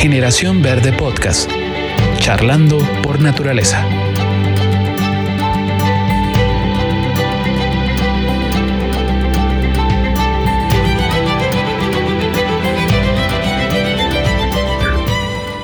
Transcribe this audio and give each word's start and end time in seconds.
Generación 0.00 0.62
Verde 0.62 0.94
Podcast. 0.94 1.50
Charlando 2.20 2.78
por 3.02 3.20
naturaleza. 3.20 3.86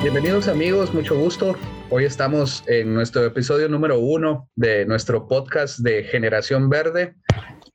Bienvenidos 0.03 0.47
amigos, 0.47 0.93
mucho 0.93 1.17
gusto. 1.17 1.55
Hoy 1.89 2.05
estamos 2.05 2.63
en 2.67 2.93
nuestro 2.93 3.25
episodio 3.25 3.67
número 3.67 3.97
uno 3.97 4.51
de 4.55 4.85
nuestro 4.85 5.27
podcast 5.27 5.79
de 5.79 6.03
Generación 6.03 6.69
Verde, 6.69 7.15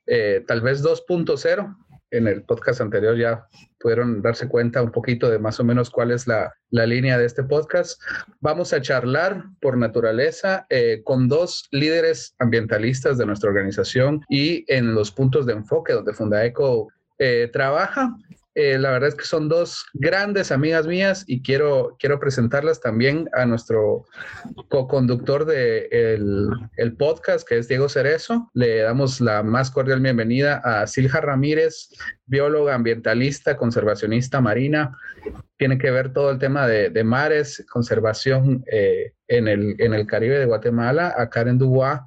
eh, 0.06 0.44
tal 0.46 0.60
vez 0.60 0.80
2.0. 0.84 1.81
En 2.12 2.28
el 2.28 2.42
podcast 2.42 2.82
anterior 2.82 3.16
ya 3.16 3.46
pudieron 3.80 4.20
darse 4.20 4.46
cuenta 4.46 4.82
un 4.82 4.92
poquito 4.92 5.30
de 5.30 5.38
más 5.38 5.58
o 5.60 5.64
menos 5.64 5.88
cuál 5.88 6.10
es 6.10 6.26
la, 6.26 6.52
la 6.70 6.84
línea 6.84 7.16
de 7.16 7.24
este 7.24 7.42
podcast. 7.42 8.00
Vamos 8.40 8.74
a 8.74 8.82
charlar 8.82 9.44
por 9.62 9.78
naturaleza 9.78 10.66
eh, 10.68 11.00
con 11.04 11.26
dos 11.26 11.68
líderes 11.70 12.34
ambientalistas 12.38 13.16
de 13.16 13.24
nuestra 13.24 13.48
organización 13.48 14.20
y 14.28 14.64
en 14.72 14.94
los 14.94 15.10
puntos 15.10 15.46
de 15.46 15.54
enfoque 15.54 15.94
donde 15.94 16.12
Fundaeco 16.12 16.92
eh, 17.18 17.48
trabaja. 17.50 18.14
Eh, 18.54 18.78
la 18.78 18.90
verdad 18.90 19.08
es 19.08 19.14
que 19.14 19.24
son 19.24 19.48
dos 19.48 19.86
grandes 19.94 20.52
amigas 20.52 20.86
mías 20.86 21.24
y 21.26 21.42
quiero, 21.42 21.96
quiero 21.98 22.20
presentarlas 22.20 22.80
también 22.80 23.30
a 23.32 23.46
nuestro 23.46 24.04
co-conductor 24.68 25.46
del 25.46 25.88
de 25.90 26.68
el 26.76 26.96
podcast, 26.96 27.48
que 27.48 27.58
es 27.58 27.68
Diego 27.68 27.88
Cerezo. 27.88 28.50
Le 28.52 28.80
damos 28.80 29.20
la 29.22 29.42
más 29.42 29.70
cordial 29.70 30.00
bienvenida 30.00 30.60
a 30.64 30.86
Silja 30.86 31.22
Ramírez, 31.22 31.88
bióloga, 32.26 32.74
ambientalista, 32.74 33.56
conservacionista 33.56 34.40
marina. 34.42 34.98
Tiene 35.62 35.78
que 35.78 35.92
ver 35.92 36.12
todo 36.12 36.32
el 36.32 36.40
tema 36.40 36.66
de, 36.66 37.04
mares, 37.04 37.64
conservación 37.70 38.64
eh, 38.66 39.12
en, 39.28 39.46
el, 39.46 39.76
en 39.78 39.94
el 39.94 40.08
Caribe 40.08 40.36
de 40.40 40.44
Guatemala, 40.44 41.14
a 41.16 41.30
Karen 41.30 41.56
Dubois. 41.56 42.00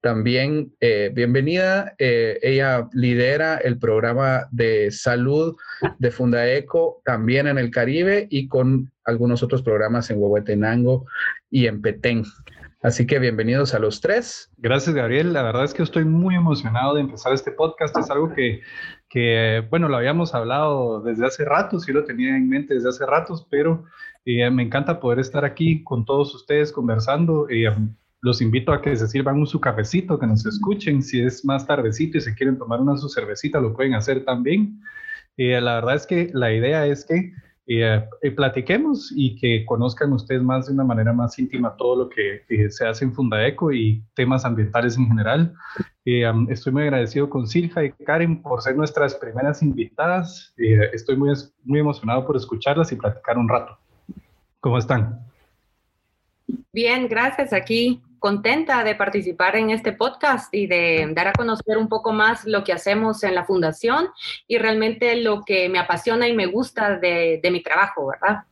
También 0.00 0.72
eh, 0.78 1.10
bienvenida. 1.12 1.92
Eh, 1.98 2.38
ella 2.40 2.88
lidera 2.92 3.56
el 3.56 3.80
programa 3.80 4.46
de 4.52 4.92
salud 4.92 5.56
de 5.98 6.12
Fundaeco 6.12 7.02
también 7.04 7.48
en 7.48 7.58
el 7.58 7.72
Caribe 7.72 8.28
y 8.30 8.46
con 8.46 8.92
algunos 9.04 9.42
otros 9.42 9.62
programas 9.62 10.08
en 10.10 10.22
Huehuetenango 10.22 11.04
y 11.50 11.66
en 11.66 11.82
Petén. 11.82 12.22
Así 12.80 13.08
que 13.08 13.18
bienvenidos 13.18 13.74
a 13.74 13.80
los 13.80 14.00
tres. 14.00 14.52
Gracias, 14.56 14.94
Gabriel. 14.94 15.32
La 15.32 15.42
verdad 15.42 15.64
es 15.64 15.74
que 15.74 15.82
estoy 15.82 16.04
muy 16.04 16.36
emocionado 16.36 16.94
de 16.94 17.00
empezar 17.00 17.32
este 17.32 17.50
podcast. 17.50 17.98
Es 17.98 18.08
algo 18.08 18.32
que, 18.32 18.60
que 19.10 19.66
bueno, 19.68 19.88
lo 19.88 19.96
habíamos 19.96 20.34
hablado 20.34 21.02
desde 21.02 21.26
hace 21.26 21.44
rato, 21.44 21.80
sí 21.80 21.92
lo 21.92 22.04
tenía 22.04 22.36
en 22.36 22.48
mente 22.48 22.74
desde 22.74 22.90
hace 22.90 23.04
ratos, 23.04 23.44
pero 23.50 23.84
eh, 24.24 24.48
me 24.50 24.62
encanta 24.62 25.00
poder 25.00 25.18
estar 25.18 25.44
aquí 25.44 25.82
con 25.82 26.04
todos 26.04 26.32
ustedes 26.32 26.70
conversando. 26.70 27.48
Eh, 27.50 27.74
los 28.22 28.40
invito 28.40 28.72
a 28.72 28.80
que 28.80 28.94
se 28.96 29.08
sirvan 29.08 29.38
un 29.38 29.48
su 29.48 29.60
cafecito, 29.60 30.16
que 30.18 30.28
nos 30.28 30.46
escuchen. 30.46 31.02
Si 31.02 31.20
es 31.20 31.44
más 31.44 31.66
tardecito 31.66 32.18
y 32.18 32.20
se 32.20 32.34
quieren 32.36 32.56
tomar 32.56 32.80
una 32.80 32.96
su 32.96 33.08
cervecita, 33.08 33.60
lo 33.60 33.74
pueden 33.74 33.94
hacer 33.94 34.24
también. 34.24 34.80
Eh, 35.36 35.60
la 35.60 35.76
verdad 35.76 35.96
es 35.96 36.06
que 36.06 36.30
la 36.32 36.52
idea 36.52 36.86
es 36.86 37.04
que 37.04 37.32
eh, 37.78 38.30
platiquemos 38.34 39.12
y 39.14 39.36
que 39.36 39.64
conozcan 39.64 40.12
ustedes 40.12 40.42
más 40.42 40.66
de 40.66 40.72
una 40.72 40.82
manera 40.82 41.12
más 41.12 41.38
íntima 41.38 41.76
todo 41.76 41.94
lo 41.94 42.08
que 42.08 42.42
eh, 42.48 42.70
se 42.70 42.84
hace 42.84 43.04
en 43.04 43.14
Fundaeco 43.14 43.72
y 43.72 44.02
temas 44.14 44.44
ambientales 44.44 44.96
en 44.96 45.06
general. 45.06 45.54
Eh, 46.04 46.24
estoy 46.48 46.72
muy 46.72 46.82
agradecido 46.82 47.30
con 47.30 47.46
Silja 47.46 47.84
y 47.84 47.92
Karen 47.92 48.42
por 48.42 48.60
ser 48.62 48.74
nuestras 48.74 49.14
primeras 49.14 49.62
invitadas. 49.62 50.52
Eh, 50.58 50.90
estoy 50.92 51.16
muy, 51.16 51.32
muy 51.62 51.78
emocionado 51.78 52.26
por 52.26 52.36
escucharlas 52.36 52.90
y 52.90 52.96
platicar 52.96 53.38
un 53.38 53.48
rato. 53.48 53.78
¿Cómo 54.58 54.76
están? 54.76 55.20
Bien, 56.72 57.06
gracias. 57.06 57.52
Aquí 57.52 58.02
contenta 58.20 58.84
de 58.84 58.94
participar 58.94 59.56
en 59.56 59.70
este 59.70 59.92
podcast 59.92 60.54
y 60.54 60.66
de 60.66 61.10
dar 61.12 61.28
a 61.28 61.32
conocer 61.32 61.78
un 61.78 61.88
poco 61.88 62.12
más 62.12 62.44
lo 62.44 62.62
que 62.62 62.72
hacemos 62.72 63.24
en 63.24 63.34
la 63.34 63.44
fundación 63.44 64.10
y 64.46 64.58
realmente 64.58 65.16
lo 65.16 65.42
que 65.42 65.68
me 65.68 65.80
apasiona 65.80 66.28
y 66.28 66.34
me 66.34 66.46
gusta 66.46 66.98
de, 66.98 67.40
de 67.42 67.50
mi 67.50 67.62
trabajo, 67.62 68.06
¿verdad? 68.06 68.44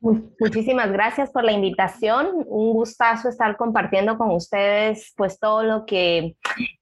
Muchísimas 0.00 0.92
gracias 0.92 1.30
por 1.30 1.42
la 1.42 1.52
invitación. 1.52 2.44
Un 2.46 2.72
gustazo 2.72 3.28
estar 3.28 3.56
compartiendo 3.56 4.18
con 4.18 4.30
ustedes 4.30 5.14
pues 5.16 5.38
todo 5.38 5.62
lo 5.62 5.86
que 5.86 6.36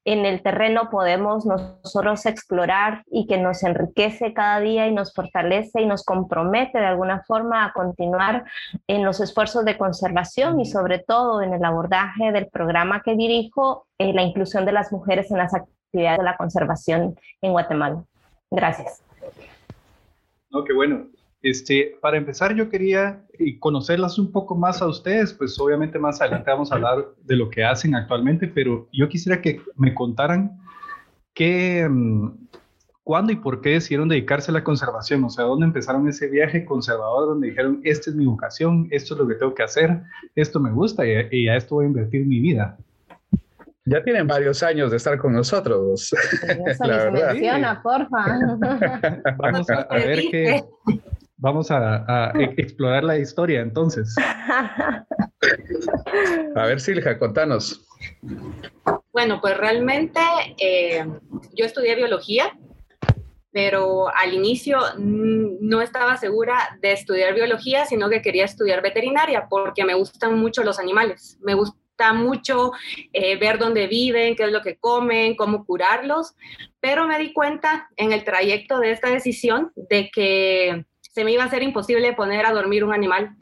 en 0.05 0.27
el 0.27 0.43
terreno 0.43 0.91
podemos 0.91 1.47
nosotros 1.47 2.27
explorar 2.27 3.05
y 3.07 3.27
que 3.27 3.39
nos 3.39 3.63
enriquece 3.63 4.35
cada 4.35 4.61
día 4.61 4.89
y 4.89 4.95
nos 4.95 5.15
fortalece 5.15 5.81
y 5.81 5.87
nos 5.87 6.05
compromete 6.05 6.79
de 6.79 6.87
alguna 6.87 7.23
forma 7.23 7.65
a 7.65 7.73
continuar 7.73 8.45
en 8.89 9.05
los 9.05 9.21
esfuerzos 9.21 9.65
de 9.65 9.79
conservación 9.79 10.61
y 10.61 10.67
sobre 10.67 10.99
todo 10.99 11.43
en 11.43 11.55
el 11.55 11.65
abordaje 11.65 12.33
del 12.33 12.49
programa 12.49 13.03
que 13.03 13.15
dirijo, 13.15 13.87
eh, 13.99 14.13
la 14.13 14.23
inclusión 14.23 14.65
de 14.65 14.73
las 14.73 14.91
mujeres 14.91 15.31
en 15.31 15.39
las 15.39 15.55
actividades 15.55 16.19
de 16.19 16.25
la 16.25 16.37
conservación 16.37 17.17
en 17.43 17.53
Guatemala. 17.53 18.05
Gracias. 18.51 19.03
Bueno. 20.51 21.16
Este, 21.47 21.97
para 22.01 22.17
empezar, 22.17 22.57
yo 22.57 22.69
quería 22.69 23.25
eh, 23.39 23.57
conocerlas 23.61 24.19
un 24.19 24.33
poco 24.33 24.57
más 24.57 24.83
a 24.83 24.89
ustedes, 24.89 25.33
pues 25.33 25.57
obviamente 25.61 25.97
más 25.97 26.21
adelante 26.21 26.51
vamos 26.51 26.73
a 26.73 26.75
hablar 26.75 27.07
de 27.23 27.37
lo 27.37 27.49
que 27.51 27.63
hacen 27.63 27.95
actualmente, 27.95 28.49
pero 28.49 28.89
yo 28.93 29.09
quisiera 29.09 29.41
que 29.41 29.61
me 29.77 29.95
contaran 29.95 30.59
qué, 31.35 31.87
mm, 31.89 32.49
cuándo 33.05 33.31
y 33.31 33.37
por 33.37 33.61
qué 33.61 33.71
decidieron 33.75 34.09
dedicarse 34.09 34.51
a 34.51 34.55
la 34.55 34.65
conservación, 34.65 35.23
o 35.23 35.31
sea, 35.31 35.45
dónde 35.45 35.67
empezaron 35.67 36.09
ese 36.09 36.27
viaje 36.27 36.65
conservador 36.65 37.29
donde 37.29 37.51
dijeron, 37.51 37.81
esta 37.85 38.11
es 38.11 38.17
mi 38.17 38.27
vocación, 38.27 38.89
esto 38.91 39.15
es 39.15 39.21
lo 39.21 39.29
que 39.29 39.37
tengo 39.37 39.55
que 39.55 39.63
hacer, 39.63 40.03
esto 40.35 40.59
me 40.59 40.73
gusta 40.73 41.07
y, 41.07 41.29
y 41.31 41.49
a 41.49 41.55
esto 41.55 41.77
voy 41.77 41.85
a 41.85 41.89
invertir 41.89 42.27
mi 42.27 42.41
vida. 42.41 42.77
Ya 43.85 44.03
tienen 44.03 44.27
varios 44.27 44.65
años 44.65 44.91
de 44.91 44.97
estar 44.97 45.17
con 45.17 45.33
nosotros. 45.33 46.13
Eso 46.67 46.85
la 46.85 46.97
verdad. 46.97 47.35
Menciona, 47.35 47.81
porfa. 47.81 48.41
Vamos 49.39 49.71
a, 49.71 49.83
a 49.83 49.95
ver 49.95 50.23
qué, 50.29 50.65
Vamos 51.39 51.71
a, 51.71 52.05
a 52.09 52.33
e, 52.39 52.55
explorar 52.57 53.05
la 53.05 53.19
historia 53.19 53.61
entonces. 53.61 54.15
A 56.55 56.67
ver, 56.67 56.81
Silja, 56.81 57.19
contanos. 57.19 57.87
Bueno, 59.13 59.41
pues 59.41 59.57
realmente 59.57 60.21
eh, 60.59 61.07
yo 61.55 61.65
estudié 61.65 61.95
biología, 61.95 62.59
pero 63.53 64.09
al 64.15 64.35
inicio 64.35 64.79
no 64.99 65.81
estaba 65.81 66.17
segura 66.17 66.79
de 66.81 66.93
estudiar 66.93 67.35
biología, 67.35 67.87
sino 67.87 68.09
que 68.09 68.23
quería 68.23 68.45
estudiar 68.45 68.83
veterinaria 68.83 69.47
porque 69.49 69.85
me 69.85 69.95
gustan 69.95 70.39
mucho 70.39 70.63
los 70.63 70.79
animales. 70.79 71.39
Me 71.41 71.55
gusta 71.55 72.13
mucho 72.13 72.73
eh, 73.13 73.39
ver 73.39 73.59
dónde 73.59 73.87
viven, 73.87 74.37
qué 74.37 74.45
es 74.45 74.53
lo 74.53 74.61
que 74.63 74.77
comen, 74.77 75.37
cómo 75.37 75.65
curarlos, 75.65 76.35
pero 76.81 77.07
me 77.07 77.19
di 77.19 77.33
cuenta 77.33 77.89
en 77.97 78.13
el 78.13 78.25
trayecto 78.25 78.79
de 78.79 78.91
esta 78.91 79.09
decisión 79.09 79.73
de 79.77 80.11
que 80.11 80.85
se 81.17 81.25
me 81.25 81.33
iba 81.33 81.45
a 81.45 81.49
ser 81.49 81.63
imposible 81.63 82.13
poner 82.13 82.45
a 82.45 82.53
dormir 82.53 82.85
un 82.85 82.93
animal 82.93 83.35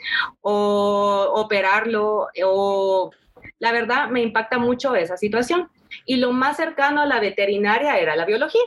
o 0.43 1.33
operarlo 1.35 2.29
o 2.45 3.11
la 3.59 3.73
verdad 3.73 4.11
me 4.11 4.23
impacta 4.23 4.59
mucho 4.59 4.95
esa 4.95 5.17
situación. 5.17 5.69
Y 6.07 6.19
lo 6.19 6.31
más 6.31 6.57
cercano 6.57 7.01
a 7.01 7.07
la 7.07 7.19
veterinaria 7.19 7.99
era 7.99 8.15
la 8.15 8.27
biología. 8.27 8.63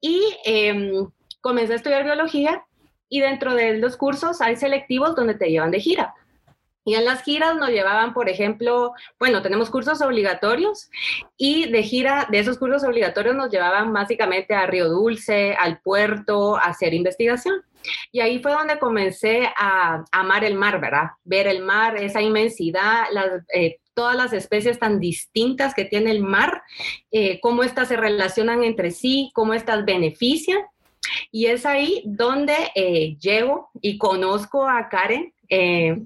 Y 0.00 0.20
em, 0.44 1.08
comencé 1.40 1.74
a 1.74 1.76
estudiar 1.76 2.02
biología 2.02 2.64
y 3.08 3.20
dentro 3.20 3.54
de 3.54 3.78
los 3.78 3.96
cursos 3.96 4.40
hay 4.40 4.56
selectivos 4.56 5.14
donde 5.14 5.34
te 5.34 5.50
llevan 5.50 5.70
de 5.70 5.78
gira. 5.78 6.12
Y 6.84 6.96
en 6.96 7.04
las 7.04 7.22
giras 7.22 7.54
nos 7.54 7.68
llevaban, 7.68 8.14
por 8.14 8.28
ejemplo, 8.28 8.94
bueno, 9.20 9.42
tenemos 9.42 9.70
cursos 9.70 10.02
obligatorios 10.02 10.90
y 11.36 11.70
de 11.70 11.84
gira 11.84 12.26
de 12.32 12.40
esos 12.40 12.58
cursos 12.58 12.82
obligatorios 12.82 13.36
nos 13.36 13.50
llevaban 13.50 13.92
básicamente 13.92 14.54
a 14.56 14.66
Río 14.66 14.88
Dulce, 14.88 15.54
al 15.54 15.80
puerto, 15.82 16.56
a 16.56 16.62
hacer 16.62 16.94
investigación. 16.94 17.62
Y 18.12 18.20
ahí 18.20 18.40
fue 18.40 18.52
donde 18.52 18.78
comencé 18.78 19.48
a, 19.56 20.04
amar 20.12 20.44
el 20.44 20.54
mar, 20.54 20.80
¿verdad? 20.80 21.10
Ver 21.24 21.46
el 21.46 21.62
mar, 21.62 21.96
esa 21.96 22.20
inmensidad, 22.20 23.04
eh, 23.54 23.78
todas 23.94 24.16
las 24.16 24.32
especies 24.32 24.78
tan 24.78 25.00
distintas 25.00 25.74
que 25.74 25.84
tiene 25.84 26.10
el 26.10 26.22
mar, 26.22 26.62
eh, 27.10 27.40
cómo 27.40 27.62
éstas 27.62 27.88
se 27.88 27.96
relacionan 27.96 28.62
entre 28.64 28.90
sí, 28.90 29.30
cómo 29.34 29.54
éstas 29.54 29.84
benefician. 29.84 30.60
Y 31.30 31.46
es 31.46 31.64
ahí 31.64 32.02
donde 32.04 32.54
eh, 32.74 33.16
llego 33.18 33.70
y 33.80 33.98
conozco 33.98 34.68
a 34.68 34.88
Karen, 34.88 35.32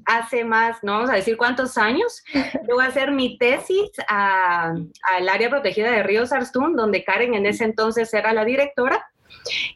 hace 0.05 0.45
más, 0.45 0.85
no 0.85 0.93
vamos 0.93 1.11
a 1.11 1.15
decir 1.15 1.37
cuántos 1.37 1.77
años, 1.77 2.23
yo 2.33 2.77
voy 2.77 2.85
a 2.85 2.89
hacer 2.89 3.11
mi 3.11 3.39
tesis 3.39 3.91
al 4.07 5.29
área 5.29 5.51
protegida 5.51 5.91
de 5.91 6.05
Río 6.05 6.27
Sarstún, 6.27 6.77
donde 6.77 7.03
Karen 7.03 7.35
en 7.35 7.47
ese 7.47 7.65
entonces 7.65 8.15
era 8.15 8.33
la 8.33 8.45
directora, 8.45 9.05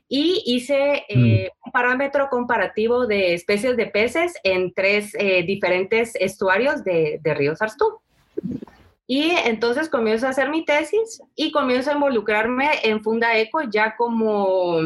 y 0.09 0.43
hice 0.47 1.05
eh, 1.09 1.51
un 1.65 1.73
parámetro 1.73 2.29
comparativo 2.29 3.07
de 3.07 3.35
especies 3.35 3.77
de 3.77 3.87
peces 3.87 4.35
en 4.45 4.73
tres 4.73 5.15
eh, 5.19 5.43
diferentes 5.45 6.15
estuarios 6.17 6.85
de, 6.85 7.21
de 7.23 7.35
río 7.35 7.57
Sarstú. 7.57 8.01
Y 9.07 9.31
entonces 9.45 9.89
comienzo 9.89 10.27
a 10.27 10.31
hacer 10.31 10.51
mi 10.51 10.65
tesis 10.65 11.21
y 11.37 11.53
comienzo 11.53 11.91
a 11.91 11.95
involucrarme 11.95 12.69
en 12.83 13.03
Funda 13.03 13.39
Eco 13.39 13.63
ya 13.63 13.95
como 13.97 14.81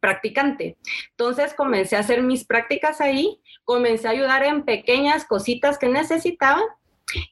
practicante. 0.00 0.76
Entonces 1.10 1.54
comencé 1.54 1.96
a 1.96 2.00
hacer 2.00 2.22
mis 2.22 2.44
prácticas 2.44 3.00
ahí, 3.00 3.40
comencé 3.64 4.08
a 4.08 4.12
ayudar 4.12 4.44
en 4.44 4.64
pequeñas 4.64 5.24
cositas 5.24 5.78
que 5.78 5.88
necesitaban 5.88 6.64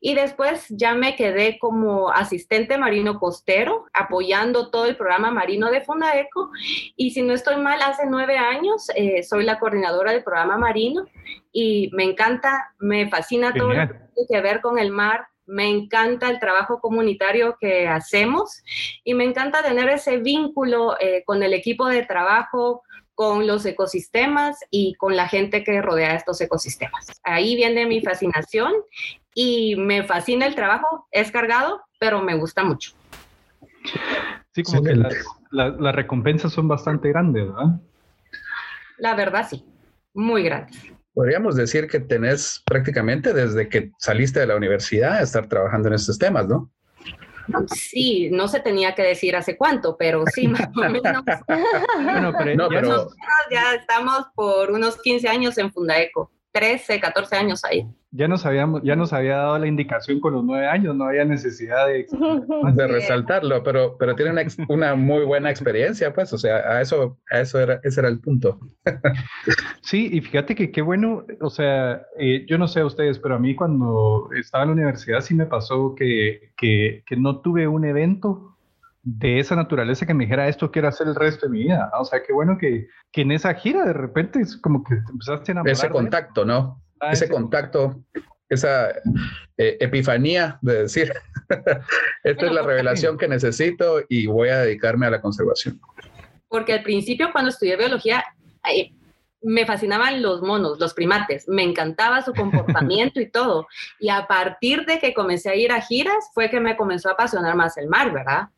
y 0.00 0.14
después 0.14 0.66
ya 0.70 0.94
me 0.94 1.16
quedé 1.16 1.58
como 1.58 2.10
asistente 2.10 2.78
marino 2.78 3.18
costero, 3.18 3.86
apoyando 3.92 4.70
todo 4.70 4.86
el 4.86 4.96
programa 4.96 5.30
marino 5.30 5.70
de 5.70 5.80
Fundaeco. 5.80 6.50
Y 6.96 7.10
si 7.10 7.22
no 7.22 7.34
estoy 7.34 7.56
mal, 7.56 7.80
hace 7.82 8.04
nueve 8.06 8.38
años 8.38 8.86
eh, 8.94 9.22
soy 9.22 9.44
la 9.44 9.58
coordinadora 9.58 10.12
del 10.12 10.24
programa 10.24 10.56
marino 10.56 11.06
y 11.52 11.90
me 11.92 12.04
encanta, 12.04 12.74
me 12.78 13.08
fascina 13.08 13.52
todo 13.52 13.72
lo 13.72 13.88
que 13.88 13.94
tiene 13.94 14.28
que 14.28 14.40
ver 14.40 14.60
con 14.60 14.78
el 14.78 14.90
mar. 14.90 15.26
Me 15.48 15.68
encanta 15.68 16.28
el 16.28 16.40
trabajo 16.40 16.80
comunitario 16.80 17.56
que 17.60 17.86
hacemos 17.86 18.64
y 19.04 19.14
me 19.14 19.22
encanta 19.22 19.62
tener 19.62 19.88
ese 19.88 20.16
vínculo 20.18 20.96
eh, 20.98 21.22
con 21.24 21.40
el 21.42 21.54
equipo 21.54 21.86
de 21.86 22.04
trabajo, 22.04 22.82
con 23.16 23.46
los 23.46 23.64
ecosistemas 23.64 24.58
y 24.70 24.94
con 24.94 25.16
la 25.16 25.26
gente 25.26 25.64
que 25.64 25.80
rodea 25.82 26.14
estos 26.14 26.40
ecosistemas. 26.40 27.06
Ahí 27.24 27.56
viene 27.56 27.86
mi 27.86 28.02
fascinación 28.02 28.72
y 29.34 29.74
me 29.76 30.04
fascina 30.04 30.46
el 30.46 30.54
trabajo, 30.54 31.08
es 31.10 31.32
cargado, 31.32 31.80
pero 31.98 32.22
me 32.22 32.36
gusta 32.36 32.62
mucho. 32.62 32.92
Sí, 34.52 34.62
como 34.62 34.82
que 34.82 34.94
las, 34.94 35.14
las, 35.50 35.94
recompensas 35.94 36.52
son 36.52 36.68
bastante 36.68 37.08
grandes, 37.08 37.46
¿verdad? 37.46 37.80
La 38.98 39.14
verdad, 39.14 39.46
sí, 39.48 39.64
muy 40.12 40.42
grandes. 40.42 40.76
Podríamos 41.14 41.56
decir 41.56 41.86
que 41.88 42.00
tenés 42.00 42.62
prácticamente 42.66 43.32
desde 43.32 43.70
que 43.70 43.92
saliste 43.98 44.40
de 44.40 44.46
la 44.46 44.56
universidad 44.56 45.14
a 45.14 45.22
estar 45.22 45.48
trabajando 45.48 45.88
en 45.88 45.94
estos 45.94 46.18
temas, 46.18 46.46
¿no? 46.46 46.70
Sí, 47.74 48.28
no 48.30 48.48
se 48.48 48.60
tenía 48.60 48.94
que 48.94 49.02
decir 49.02 49.36
hace 49.36 49.56
cuánto, 49.56 49.96
pero 49.96 50.24
sí, 50.26 50.48
más 50.48 50.68
o 50.68 50.80
menos. 50.80 51.02
bueno, 52.02 52.32
pero, 52.38 53.10
ya, 53.10 53.50
ya 53.50 53.74
estamos 53.74 54.26
por 54.34 54.70
unos 54.70 55.00
15 55.02 55.28
años 55.28 55.58
en 55.58 55.72
Fundaeco, 55.72 56.30
13, 56.56 57.00
14 57.00 57.36
años 57.36 57.64
ahí 57.64 57.86
ya 58.16 58.28
nos 58.28 58.46
habíamos, 58.46 58.82
ya 58.82 58.96
nos 58.96 59.12
había 59.12 59.36
dado 59.36 59.58
la 59.58 59.66
indicación 59.66 60.20
con 60.20 60.32
los 60.32 60.44
nueve 60.44 60.66
años, 60.66 60.96
no 60.96 61.04
había 61.04 61.24
necesidad 61.24 61.86
de, 61.86 62.06
de 62.74 62.86
resaltarlo, 62.86 63.62
pero, 63.62 63.96
pero 63.98 64.14
tiene 64.14 64.30
una, 64.30 64.42
una, 64.68 64.94
muy 64.94 65.24
buena 65.24 65.50
experiencia, 65.50 66.14
pues, 66.14 66.32
o 66.32 66.38
sea, 66.38 66.56
a 66.56 66.80
eso, 66.80 67.18
a 67.30 67.40
eso 67.40 67.60
era, 67.60 67.80
ese 67.82 68.00
era 68.00 68.08
el 68.08 68.20
punto. 68.20 68.58
sí, 69.82 70.08
y 70.12 70.20
fíjate 70.22 70.54
que 70.54 70.70
qué 70.70 70.80
bueno, 70.80 71.26
o 71.40 71.50
sea, 71.50 72.06
eh, 72.18 72.46
yo 72.48 72.56
no 72.56 72.68
sé 72.68 72.80
a 72.80 72.86
ustedes, 72.86 73.18
pero 73.18 73.34
a 73.34 73.38
mí 73.38 73.54
cuando 73.54 74.30
estaba 74.34 74.64
en 74.64 74.70
la 74.70 74.74
universidad 74.74 75.20
sí 75.20 75.34
me 75.34 75.46
pasó 75.46 75.94
que, 75.94 76.52
que, 76.56 77.02
que 77.06 77.16
no 77.16 77.40
tuve 77.40 77.68
un 77.68 77.84
evento 77.84 78.55
de 79.06 79.38
esa 79.38 79.54
naturaleza 79.54 80.04
que 80.04 80.14
me 80.14 80.24
dijera 80.24 80.48
esto 80.48 80.72
quiero 80.72 80.88
hacer 80.88 81.06
el 81.06 81.14
resto 81.14 81.46
de 81.46 81.52
mi 81.52 81.62
vida. 81.62 81.90
O 81.98 82.04
sea, 82.04 82.22
qué 82.26 82.32
bueno 82.32 82.58
que, 82.58 82.88
que 83.12 83.22
en 83.22 83.30
esa 83.30 83.54
gira 83.54 83.84
de 83.84 83.92
repente 83.92 84.40
es 84.40 84.56
como 84.56 84.82
que 84.82 84.94
empezaste 84.94 85.50
a 85.50 85.52
enamorar. 85.52 85.72
Ese 85.72 85.88
contacto, 85.88 86.44
¿no? 86.44 86.82
Ah, 86.98 87.12
ese 87.12 87.28
contacto, 87.28 88.02
esa 88.48 88.90
eh, 89.58 89.76
epifanía 89.78 90.58
de 90.60 90.82
decir, 90.82 91.12
esta 92.24 92.46
es 92.46 92.52
la 92.52 92.62
revelación 92.62 93.16
que 93.16 93.28
necesito 93.28 94.00
y 94.08 94.26
voy 94.26 94.48
a 94.48 94.58
dedicarme 94.58 95.06
a 95.06 95.10
la 95.10 95.20
conservación. 95.20 95.80
Porque 96.48 96.72
al 96.72 96.82
principio 96.82 97.28
cuando 97.30 97.50
estudié 97.50 97.76
biología, 97.76 98.24
me 99.42 99.66
fascinaban 99.66 100.22
los 100.22 100.42
monos, 100.42 100.78
los 100.80 100.94
primates, 100.94 101.48
me 101.48 101.62
encantaba 101.62 102.22
su 102.22 102.32
comportamiento 102.32 103.20
y 103.20 103.30
todo. 103.30 103.66
Y 104.00 104.08
a 104.08 104.26
partir 104.26 104.84
de 104.86 104.98
que 104.98 105.14
comencé 105.14 105.50
a 105.50 105.54
ir 105.54 105.72
a 105.72 105.80
giras 105.80 106.30
fue 106.34 106.50
que 106.50 106.60
me 106.60 106.76
comenzó 106.76 107.08
a 107.08 107.12
apasionar 107.12 107.54
más 107.54 107.76
el 107.76 107.88
mar, 107.88 108.12
¿verdad? 108.12 108.48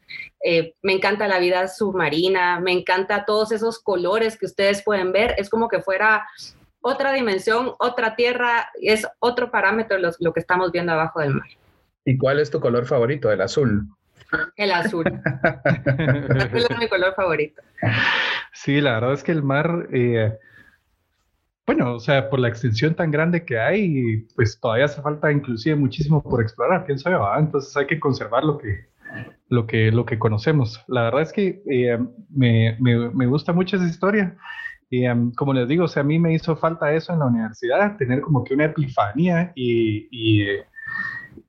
Eh, 0.44 0.74
me 0.82 0.94
encanta 0.94 1.28
la 1.28 1.38
vida 1.38 1.68
submarina, 1.68 2.60
me 2.60 2.72
encanta 2.72 3.24
todos 3.24 3.52
esos 3.52 3.78
colores 3.78 4.38
que 4.38 4.46
ustedes 4.46 4.82
pueden 4.82 5.12
ver, 5.12 5.34
es 5.36 5.50
como 5.50 5.68
que 5.68 5.80
fuera 5.80 6.26
otra 6.80 7.12
dimensión, 7.12 7.72
otra 7.78 8.16
tierra, 8.16 8.70
es 8.80 9.06
otro 9.18 9.50
parámetro 9.50 9.98
lo, 9.98 10.10
lo 10.20 10.32
que 10.32 10.40
estamos 10.40 10.72
viendo 10.72 10.92
abajo 10.92 11.20
del 11.20 11.34
mar. 11.34 11.48
¿Y 12.04 12.16
cuál 12.16 12.40
es 12.40 12.50
tu 12.50 12.60
color 12.60 12.86
favorito? 12.86 13.30
El 13.30 13.42
azul. 13.42 13.86
El 14.56 14.72
azul. 14.72 15.04
el 15.98 16.40
azul 16.40 16.66
es 16.70 16.78
mi 16.78 16.88
color 16.88 17.14
favorito. 17.14 17.62
Sí, 18.52 18.80
la 18.80 18.94
verdad 18.94 19.12
es 19.12 19.22
que 19.22 19.32
el 19.32 19.42
mar, 19.42 19.88
eh, 19.92 20.38
bueno, 21.68 21.96
o 21.96 22.00
sea, 22.00 22.30
por 22.30 22.40
la 22.40 22.48
extensión 22.48 22.94
tan 22.94 23.10
grande 23.10 23.44
que 23.44 23.58
hay, 23.58 24.26
pues 24.34 24.58
todavía 24.58 24.86
hace 24.86 25.02
falta 25.02 25.30
inclusive 25.30 25.76
muchísimo 25.76 26.22
por 26.22 26.40
explorar, 26.40 26.86
pienso 26.86 27.10
yo, 27.10 27.22
entonces 27.38 27.76
hay 27.76 27.86
que 27.86 28.00
conservar 28.00 28.42
lo 28.42 28.56
que, 28.56 28.86
lo 29.50 29.66
que, 29.66 29.92
lo 29.92 30.06
que 30.06 30.18
conocemos. 30.18 30.82
La 30.88 31.02
verdad 31.02 31.20
es 31.20 31.30
que 31.34 31.62
eh, 31.70 31.98
me, 32.30 32.74
me, 32.80 33.10
me 33.10 33.26
gusta 33.26 33.52
mucho 33.52 33.76
esa 33.76 33.84
historia 33.84 34.34
y 34.88 35.04
em, 35.04 35.30
como 35.32 35.52
les 35.52 35.68
digo, 35.68 35.84
o 35.84 35.88
sea, 35.88 36.00
a 36.00 36.06
mí 36.06 36.18
me 36.18 36.32
hizo 36.32 36.56
falta 36.56 36.90
eso 36.94 37.12
en 37.12 37.18
la 37.18 37.26
universidad, 37.26 37.98
tener 37.98 38.22
como 38.22 38.44
que 38.44 38.54
una 38.54 38.64
epifanía 38.64 39.52
y, 39.54 40.08
y, 40.10 40.46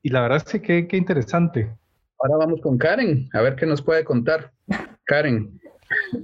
y 0.01 0.09
la 0.09 0.23
verdad 0.23 0.43
es 0.45 0.61
que 0.61 0.85
qué 0.85 0.97
interesante. 0.97 1.73
Ahora 2.19 2.45
vamos 2.45 2.59
con 2.59 2.77
Karen, 2.77 3.29
a 3.31 3.39
ver 3.39 3.55
qué 3.55 3.65
nos 3.65 3.81
puede 3.81 4.03
contar. 4.03 4.51
Karen. 5.05 5.57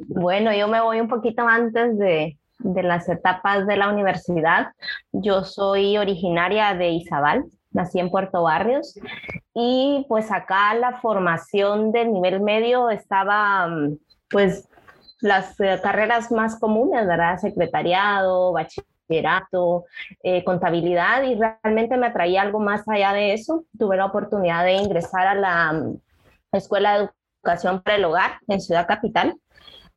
Bueno, 0.10 0.54
yo 0.54 0.68
me 0.68 0.82
voy 0.82 1.00
un 1.00 1.08
poquito 1.08 1.48
antes 1.48 1.98
de, 1.98 2.38
de 2.60 2.84
las 2.84 3.10
etapas 3.10 3.68
de 3.68 3.78
la 3.78 3.90
universidad. 3.90 4.68
Yo 5.12 5.44
soy 5.44 5.98
originaria 5.98 6.74
de 6.74 6.90
Izabal, 6.90 7.46
nací 7.72 8.00
en 8.00 8.10
Puerto 8.10 8.44
Barrios 8.44 8.98
y 9.54 10.06
pues 10.08 10.32
acá 10.32 10.74
la 10.74 10.94
formación 11.00 11.92
del 11.92 12.14
nivel 12.14 12.42
medio 12.42 12.90
estaba 12.90 13.68
pues 14.30 14.68
las 15.22 15.60
eh, 15.60 15.80
carreras 15.82 16.32
más 16.32 16.60
comunes, 16.60 17.06
¿verdad? 17.08 17.38
Secretariado, 17.38 18.52
bachillerato, 18.52 19.86
eh, 20.24 20.44
contabilidad, 20.44 21.24
y 21.24 21.36
realmente 21.36 21.98
me 21.98 22.08
atraía 22.08 22.42
algo 22.42 22.60
más 22.60 22.88
allá 22.88 23.14
de 23.14 23.34
eso. 23.34 23.66
Tuve 23.78 23.98
la 23.98 24.06
oportunidad 24.06 24.64
de 24.64 24.74
ingresar 24.74 25.28
a 25.28 25.36
la 25.36 25.74
mm, 25.74 26.00
Escuela 26.52 27.00
de 27.00 27.10
Educación 27.44 27.82
para 27.82 27.98
el 27.98 28.06
Hogar 28.06 28.40
en 28.48 28.62
Ciudad 28.62 28.88
Capital, 28.88 29.36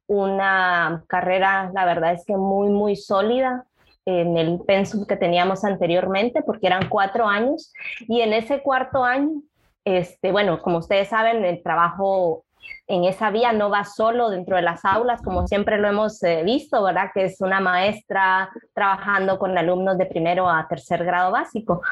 una 0.08 1.04
carrera, 1.06 1.70
la 1.72 1.84
verdad 1.84 2.14
es 2.14 2.24
que 2.24 2.36
muy, 2.36 2.70
muy 2.70 2.96
sólida, 2.96 3.64
en 4.04 4.38
el 4.38 4.58
pensum 4.66 5.06
que 5.06 5.16
teníamos 5.16 5.64
anteriormente, 5.64 6.42
porque 6.42 6.66
eran 6.66 6.88
cuatro 6.88 7.28
años, 7.28 7.72
y 8.00 8.22
en 8.22 8.32
ese 8.32 8.62
cuarto 8.62 9.04
año, 9.04 9.42
este, 9.84 10.32
bueno, 10.32 10.60
como 10.62 10.78
ustedes 10.78 11.08
saben, 11.08 11.44
el 11.44 11.62
trabajo 11.62 12.44
en 12.86 13.04
esa 13.04 13.30
vía 13.30 13.52
no 13.52 13.68
va 13.68 13.84
solo 13.84 14.30
dentro 14.30 14.56
de 14.56 14.62
las 14.62 14.82
aulas, 14.84 15.20
como 15.20 15.46
siempre 15.46 15.76
lo 15.76 15.88
hemos 15.88 16.22
eh, 16.22 16.42
visto, 16.42 16.82
¿verdad? 16.82 17.10
Que 17.12 17.26
es 17.26 17.40
una 17.42 17.60
maestra 17.60 18.50
trabajando 18.74 19.38
con 19.38 19.56
alumnos 19.56 19.98
de 19.98 20.06
primero 20.06 20.48
a 20.48 20.66
tercer 20.68 21.04
grado 21.04 21.30
básico, 21.30 21.82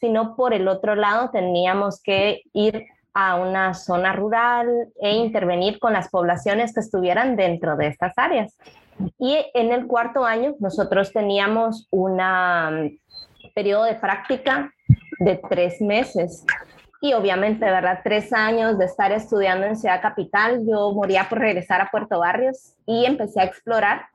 sino 0.00 0.36
por 0.36 0.54
el 0.54 0.68
otro 0.68 0.94
lado 0.94 1.30
teníamos 1.30 2.00
que 2.00 2.42
ir 2.52 2.86
a 3.14 3.36
una 3.36 3.74
zona 3.74 4.12
rural 4.12 4.68
e 5.00 5.12
intervenir 5.12 5.78
con 5.78 5.92
las 5.92 6.08
poblaciones 6.08 6.74
que 6.74 6.80
estuvieran 6.80 7.36
dentro 7.36 7.76
de 7.76 7.86
estas 7.86 8.12
áreas. 8.16 8.56
Y 9.18 9.38
en 9.54 9.72
el 9.72 9.86
cuarto 9.86 10.24
año 10.24 10.54
nosotros 10.58 11.12
teníamos 11.12 11.86
un 11.90 12.16
mm, 12.16 12.98
periodo 13.54 13.84
de 13.84 13.94
práctica 13.94 14.72
de 15.20 15.40
tres 15.48 15.80
meses 15.80 16.44
y 17.04 17.12
obviamente, 17.12 17.66
¿verdad? 17.66 18.00
Tres 18.02 18.32
años 18.32 18.78
de 18.78 18.86
estar 18.86 19.12
estudiando 19.12 19.66
en 19.66 19.76
Ciudad 19.76 20.00
Capital, 20.00 20.64
yo 20.66 20.90
moría 20.94 21.28
por 21.28 21.38
regresar 21.38 21.82
a 21.82 21.90
Puerto 21.90 22.20
Barrios 22.20 22.76
y 22.86 23.04
empecé 23.04 23.42
a 23.42 23.44
explorar 23.44 24.06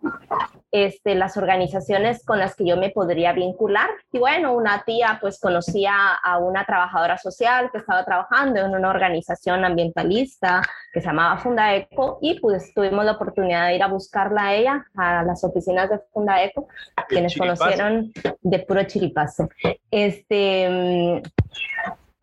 este, 0.72 1.14
las 1.14 1.38
organizaciones 1.38 2.26
con 2.26 2.40
las 2.40 2.56
que 2.56 2.66
yo 2.66 2.78
me 2.78 2.90
podría 2.90 3.32
vincular. 3.32 3.88
Y 4.12 4.18
bueno, 4.18 4.56
una 4.56 4.82
tía 4.86 5.20
pues 5.22 5.40
conocía 5.40 6.16
a 6.16 6.40
una 6.40 6.66
trabajadora 6.66 7.20
social 7.20 7.70
que 7.72 7.78
estaba 7.78 8.04
trabajando 8.06 8.60
en 8.60 8.72
una 8.72 8.90
organización 8.90 9.64
ambientalista 9.66 10.64
que 10.92 11.00
se 11.00 11.06
llamaba 11.06 11.38
Fundaeco 11.38 12.18
y 12.24 12.40
pues 12.40 12.74
tuvimos 12.74 13.06
la 13.06 13.12
oportunidad 13.12 13.68
de 13.68 13.76
ir 13.76 13.84
a 13.84 13.88
buscarla 13.88 14.46
a 14.46 14.56
ella, 14.56 14.88
a 14.96 15.22
las 15.22 15.44
oficinas 15.44 15.92
de 15.92 16.00
Fundaeco, 16.12 16.68
quienes 17.08 17.38
conocieron 17.38 18.12
de 18.42 18.60
puro 18.62 18.82
chiripazo. 18.86 19.48
Este 19.92 21.22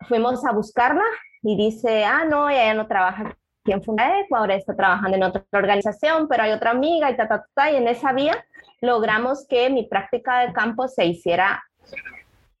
fuimos 0.07 0.45
a 0.45 0.51
buscarla 0.51 1.03
y 1.41 1.55
dice, 1.57 2.05
ah, 2.05 2.25
no, 2.25 2.49
ella 2.49 2.73
no 2.73 2.87
trabaja 2.87 3.23
aquí 3.23 3.71
en 3.71 3.83
Fundaeco, 3.83 4.35
ahora 4.35 4.55
está 4.55 4.75
trabajando 4.75 5.17
en 5.17 5.23
otra 5.23 5.43
organización, 5.53 6.27
pero 6.27 6.43
hay 6.43 6.51
otra 6.51 6.71
amiga 6.71 7.11
y 7.11 7.17
ta, 7.17 7.27
ta, 7.27 7.45
ta, 7.53 7.71
y 7.71 7.75
en 7.75 7.87
esa 7.87 8.13
vía 8.13 8.45
logramos 8.81 9.45
que 9.47 9.69
mi 9.69 9.87
práctica 9.87 10.39
de 10.39 10.53
campo 10.53 10.87
se 10.87 11.05
hiciera 11.05 11.63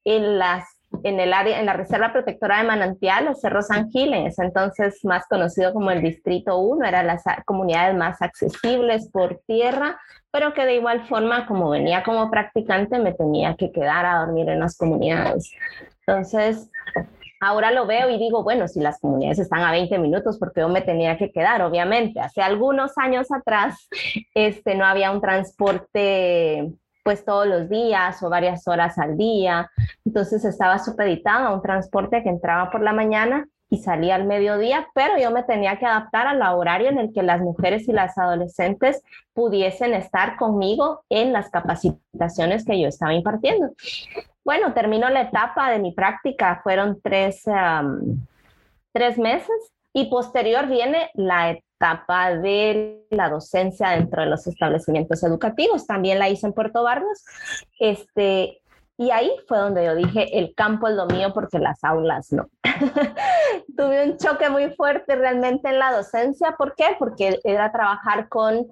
en 0.03 0.37
las 0.37 0.77
en 1.03 1.19
el 1.19 1.33
área, 1.33 1.59
en 1.59 1.65
la 1.65 1.73
Reserva 1.73 2.13
Protectora 2.13 2.59
de 2.59 2.63
Manantial, 2.63 3.27
el 3.27 3.35
Cerro 3.35 3.61
San 3.61 3.89
Gil, 3.91 4.13
en 4.13 4.27
ese 4.27 4.43
entonces 4.43 5.03
más 5.03 5.25
conocido 5.27 5.73
como 5.73 5.91
el 5.91 6.01
Distrito 6.01 6.57
1, 6.57 6.85
eran 6.85 7.07
las 7.07 7.23
comunidades 7.45 7.95
más 7.95 8.21
accesibles 8.21 9.09
por 9.11 9.41
tierra, 9.45 9.99
pero 10.31 10.53
que 10.53 10.65
de 10.65 10.75
igual 10.75 11.05
forma, 11.07 11.45
como 11.45 11.69
venía 11.69 12.03
como 12.03 12.29
practicante, 12.31 12.99
me 12.99 13.13
tenía 13.13 13.55
que 13.55 13.71
quedar 13.71 14.05
a 14.05 14.19
dormir 14.19 14.49
en 14.49 14.59
las 14.59 14.77
comunidades. 14.77 15.51
Entonces, 16.05 16.69
Ahora 17.39 17.71
lo 17.71 17.85
veo 17.85 18.09
y 18.09 18.17
digo, 18.17 18.43
bueno, 18.43 18.67
si 18.67 18.79
las 18.79 18.99
comunidades 18.99 19.39
están 19.39 19.61
a 19.61 19.71
20 19.71 19.97
minutos, 19.99 20.37
porque 20.39 20.61
yo 20.61 20.69
me 20.69 20.81
tenía 20.81 21.17
que 21.17 21.31
quedar, 21.31 21.61
obviamente. 21.61 22.19
Hace 22.19 22.41
algunos 22.41 22.97
años 22.97 23.31
atrás, 23.31 23.87
este, 24.33 24.75
no 24.75 24.85
había 24.85 25.11
un 25.11 25.21
transporte 25.21 26.71
pues 27.03 27.23
todos 27.23 27.47
los 27.47 27.69
días 27.69 28.21
o 28.21 28.29
varias 28.29 28.67
horas 28.67 28.97
al 28.97 29.15
día. 29.15 29.71
Entonces 30.03 30.43
estaba 30.43 30.77
supeditado 30.77 31.47
a 31.47 31.53
un 31.53 31.61
transporte 31.61 32.21
que 32.21 32.27
entraba 32.27 32.69
por 32.69 32.81
la 32.81 32.91
mañana 32.91 33.47
y 33.69 33.77
salía 33.77 34.15
al 34.15 34.25
mediodía, 34.25 34.87
pero 34.93 35.17
yo 35.17 35.31
me 35.31 35.43
tenía 35.43 35.77
que 35.77 35.85
adaptar 35.85 36.27
al 36.27 36.41
horario 36.41 36.89
en 36.89 36.99
el 36.99 37.13
que 37.13 37.23
las 37.23 37.41
mujeres 37.41 37.87
y 37.87 37.91
las 37.91 38.17
adolescentes 38.17 39.03
pudiesen 39.33 39.93
estar 39.93 40.37
conmigo 40.37 41.03
en 41.09 41.33
las 41.33 41.49
capacitaciones 41.49 42.65
que 42.65 42.79
yo 42.79 42.87
estaba 42.87 43.13
impartiendo. 43.13 43.71
Bueno, 44.47 44.73
terminó 44.73 45.09
la 45.09 45.23
etapa 45.23 45.69
de 45.69 45.77
mi 45.77 45.91
práctica, 45.91 46.61
fueron 46.63 47.01
tres, 47.03 47.43
tres 48.93 49.17
meses 49.17 49.73
y 49.91 50.05
posterior 50.05 50.67
viene 50.67 51.11
la 51.15 51.51
etapa 51.51 52.33
de 52.33 53.05
la 53.09 53.27
docencia 53.27 53.89
dentro 53.89 54.21
de 54.21 54.29
los 54.29 54.47
establecimientos 54.47 55.21
educativos. 55.23 55.85
También 55.85 56.17
la 56.17 56.29
hice 56.29 56.47
en 56.47 56.53
Puerto 56.53 56.81
Barrios. 56.81 57.25
Este, 57.77 58.61
y 58.99 59.11
ahí 59.11 59.31
fue 59.47 59.59
donde 59.59 59.85
yo 59.85 59.93
dije, 59.93 60.39
el 60.39 60.55
campo 60.55 60.87
es 60.87 60.95
lo 60.95 61.05
mío 61.05 61.31
porque 61.31 61.59
las 61.59 61.83
aulas 61.83 62.33
no. 62.33 62.47
Tuve 63.77 64.05
un 64.05 64.17
choque 64.17 64.49
muy 64.49 64.71
fuerte 64.71 65.15
realmente 65.15 65.69
en 65.69 65.77
la 65.77 65.91
docencia. 65.91 66.55
¿Por 66.57 66.73
qué? 66.73 66.95
Porque 66.97 67.39
era 67.43 67.71
trabajar 67.71 68.27
con 68.27 68.65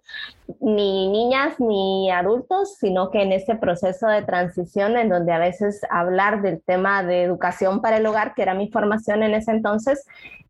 ni 0.60 1.10
niñas 1.10 1.60
ni 1.60 2.10
adultos, 2.10 2.75
sino 2.79 3.12
que 3.12 3.22
en 3.22 3.34
ese 3.34 3.55
proceso 3.55 4.08
de 4.08 4.24
transición 4.24 4.98
en 4.98 5.10
donde 5.10 5.32
a 5.32 5.38
veces 5.38 5.82
hablar 5.91 6.41
del 6.41 6.60
tema 6.63 7.03
de 7.03 7.22
educación 7.22 7.79
para 7.79 7.98
el 7.98 8.05
hogar, 8.08 8.34
que 8.34 8.41
era 8.41 8.55
mi 8.55 8.72
formación 8.72 9.22
en 9.22 9.36
ese 9.36 9.51
entonces, 9.51 10.08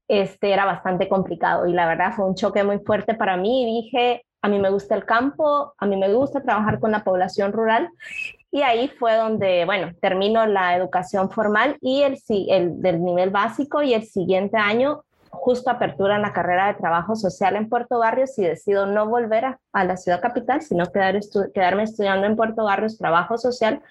este, 0.07 0.53
era 0.53 0.63
bastante 0.63 1.09
complicado 1.09 1.67
y 1.67 1.73
la 1.73 1.85
verdad 1.85 2.13
fue 2.15 2.25
un 2.25 2.35
choque 2.35 2.63
muy 2.63 2.79
fuerte 2.79 3.15
para 3.15 3.35
mí 3.37 3.65
dije, 3.65 4.23
a 4.41 4.47
mí 4.47 4.59
me 4.59 4.69
gusta 4.69 4.95
el 4.95 5.03
campo, 5.03 5.73
a 5.77 5.85
mí 5.87 5.97
me 5.97 6.13
gusta 6.13 6.41
trabajar 6.43 6.79
con 6.79 6.91
la 6.91 7.03
población 7.03 7.51
rural 7.51 7.89
y 8.55 8.61
ahí 8.61 8.87
fue 8.87 9.17
donde, 9.17 9.65
bueno, 9.65 9.91
termino 9.99 10.45
la 10.45 10.77
educación 10.77 11.29
formal 11.29 11.75
y 11.81 12.03
el, 12.03 12.17
el 12.47 12.81
del 12.81 13.03
nivel 13.03 13.29
básico 13.29 13.83
y 13.83 13.93
el 13.93 14.05
siguiente 14.05 14.55
año 14.55 15.03
justo 15.29 15.69
apertura 15.69 16.15
en 16.15 16.21
la 16.21 16.31
carrera 16.31 16.67
de 16.67 16.75
trabajo 16.75 17.17
social 17.17 17.57
en 17.57 17.67
Puerto 17.67 17.99
Barrios 17.99 18.39
y 18.39 18.43
decido 18.43 18.85
no 18.85 19.07
volver 19.07 19.43
a, 19.43 19.59
a 19.73 19.83
la 19.83 19.97
ciudad 19.97 20.21
capital, 20.21 20.61
sino 20.61 20.85
quedar 20.85 21.19
quedarme 21.53 21.83
estudiando 21.83 22.27
en 22.27 22.37
Puerto 22.37 22.63
Barrios 22.63 22.97
trabajo 22.97 23.37
social. 23.37 23.81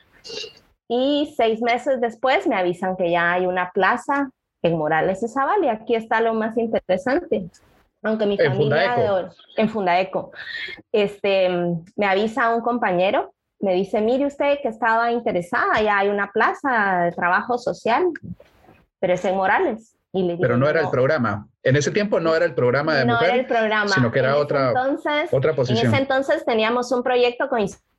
Y 0.88 1.35
seis 1.37 1.61
meses 1.61 2.00
después 2.00 2.47
me 2.47 2.56
avisan 2.56 2.97
que 2.97 3.11
ya 3.11 3.35
hay 3.35 3.44
una 3.44 3.71
plaza 3.71 4.30
en 4.62 4.78
Morales 4.78 5.23
y 5.23 5.28
Zabal 5.28 5.62
y 5.62 5.68
aquí 5.68 5.94
está 5.94 6.23
lo 6.23 6.33
más 6.33 6.56
interesante. 6.56 7.50
Aunque 8.02 8.25
mi 8.25 8.38
familia 8.38 8.97
de, 8.97 9.28
en 9.56 9.68
Fundaeco, 9.68 10.33
este, 10.90 11.50
me 11.97 12.06
avisa 12.06 12.54
un 12.54 12.62
compañero 12.62 13.34
me 13.61 13.75
dice, 13.75 14.00
mire 14.00 14.26
usted 14.26 14.58
que 14.62 14.68
estaba 14.68 15.11
interesada, 15.12 15.80
ya 15.80 15.99
hay 15.99 16.08
una 16.08 16.30
plaza 16.30 17.04
de 17.04 17.12
trabajo 17.12 17.58
social, 17.58 18.04
pero 19.00 19.14
es 19.14 19.25
en 19.25 19.37
Morales. 19.37 19.96
Y 20.12 20.37
pero 20.37 20.56
no 20.56 20.68
era 20.68 20.80
el 20.80 20.90
programa. 20.90 21.49
En 21.64 21.75
ese 21.75 21.90
tiempo 21.90 22.20
no 22.20 22.37
era 22.37 22.44
el 22.44 22.54
programa 22.54 22.94
de 22.94 23.04
no 23.04 23.14
mujer, 23.14 23.30
era 23.30 23.38
el 23.40 23.46
programa. 23.46 23.88
sino 23.88 24.12
que 24.12 24.20
era 24.20 24.37
otra, 24.37 24.68
entonces, 24.68 25.28
otra 25.32 25.54
posición. 25.54 25.87
En 25.87 25.92
ese 25.92 26.02
entonces 26.02 26.44
teníamos 26.44 26.92
un 26.92 27.02
proyecto 27.02 27.49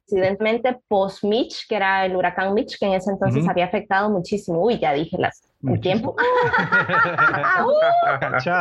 coincidentemente 0.07 0.77
post-Mitch, 0.87 1.67
que 1.67 1.75
era 1.75 2.05
el 2.05 2.15
huracán 2.15 2.53
Mitch, 2.53 2.77
que 2.79 2.85
en 2.85 2.93
ese 2.93 3.11
entonces 3.11 3.47
había 3.47 3.65
afectado 3.65 4.09
muchísimo. 4.09 4.61
Uy, 4.61 4.77
ya 4.79 4.93
dije 4.93 5.17
las 5.17 5.41
el 5.67 5.79
tiempo. 5.79 6.15
Hace 8.31 8.51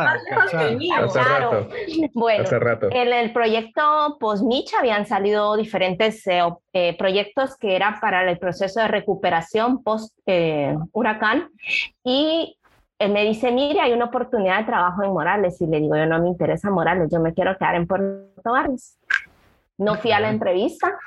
rato. 1.19 1.67
Bueno, 2.13 2.43
Hace 2.43 2.59
rato. 2.59 2.89
en 2.91 3.13
el 3.13 3.31
proyecto 3.31 4.17
PostMich 4.19 4.73
habían 4.73 5.05
salido 5.05 5.55
diferentes 5.55 6.25
eh, 6.27 6.41
eh, 6.73 6.97
proyectos 6.97 7.57
que 7.57 7.75
era 7.75 7.99
para 8.01 8.27
el 8.29 8.39
proceso 8.39 8.79
de 8.79 8.87
recuperación 8.87 9.83
post-huracán 9.83 11.39
eh, 11.39 11.99
y 12.03 12.57
él 12.97 13.11
me 13.11 13.25
dice, 13.25 13.51
mire, 13.51 13.81
hay 13.81 13.91
una 13.91 14.05
oportunidad 14.05 14.59
de 14.59 14.65
trabajo 14.65 15.03
en 15.03 15.11
Morales 15.11 15.59
y 15.59 15.67
le 15.67 15.81
digo, 15.81 15.97
yo 15.97 16.05
no 16.05 16.21
me 16.21 16.29
interesa 16.29 16.69
Morales, 16.71 17.09
yo 17.11 17.19
me 17.19 17.33
quiero 17.33 17.57
quedar 17.57 17.75
en 17.75 17.87
Puerto 17.87 18.51
Barrios. 18.51 18.97
No 19.77 19.95
fui 19.95 20.11
a 20.11 20.19
la 20.19 20.29
entrevista. 20.29 20.97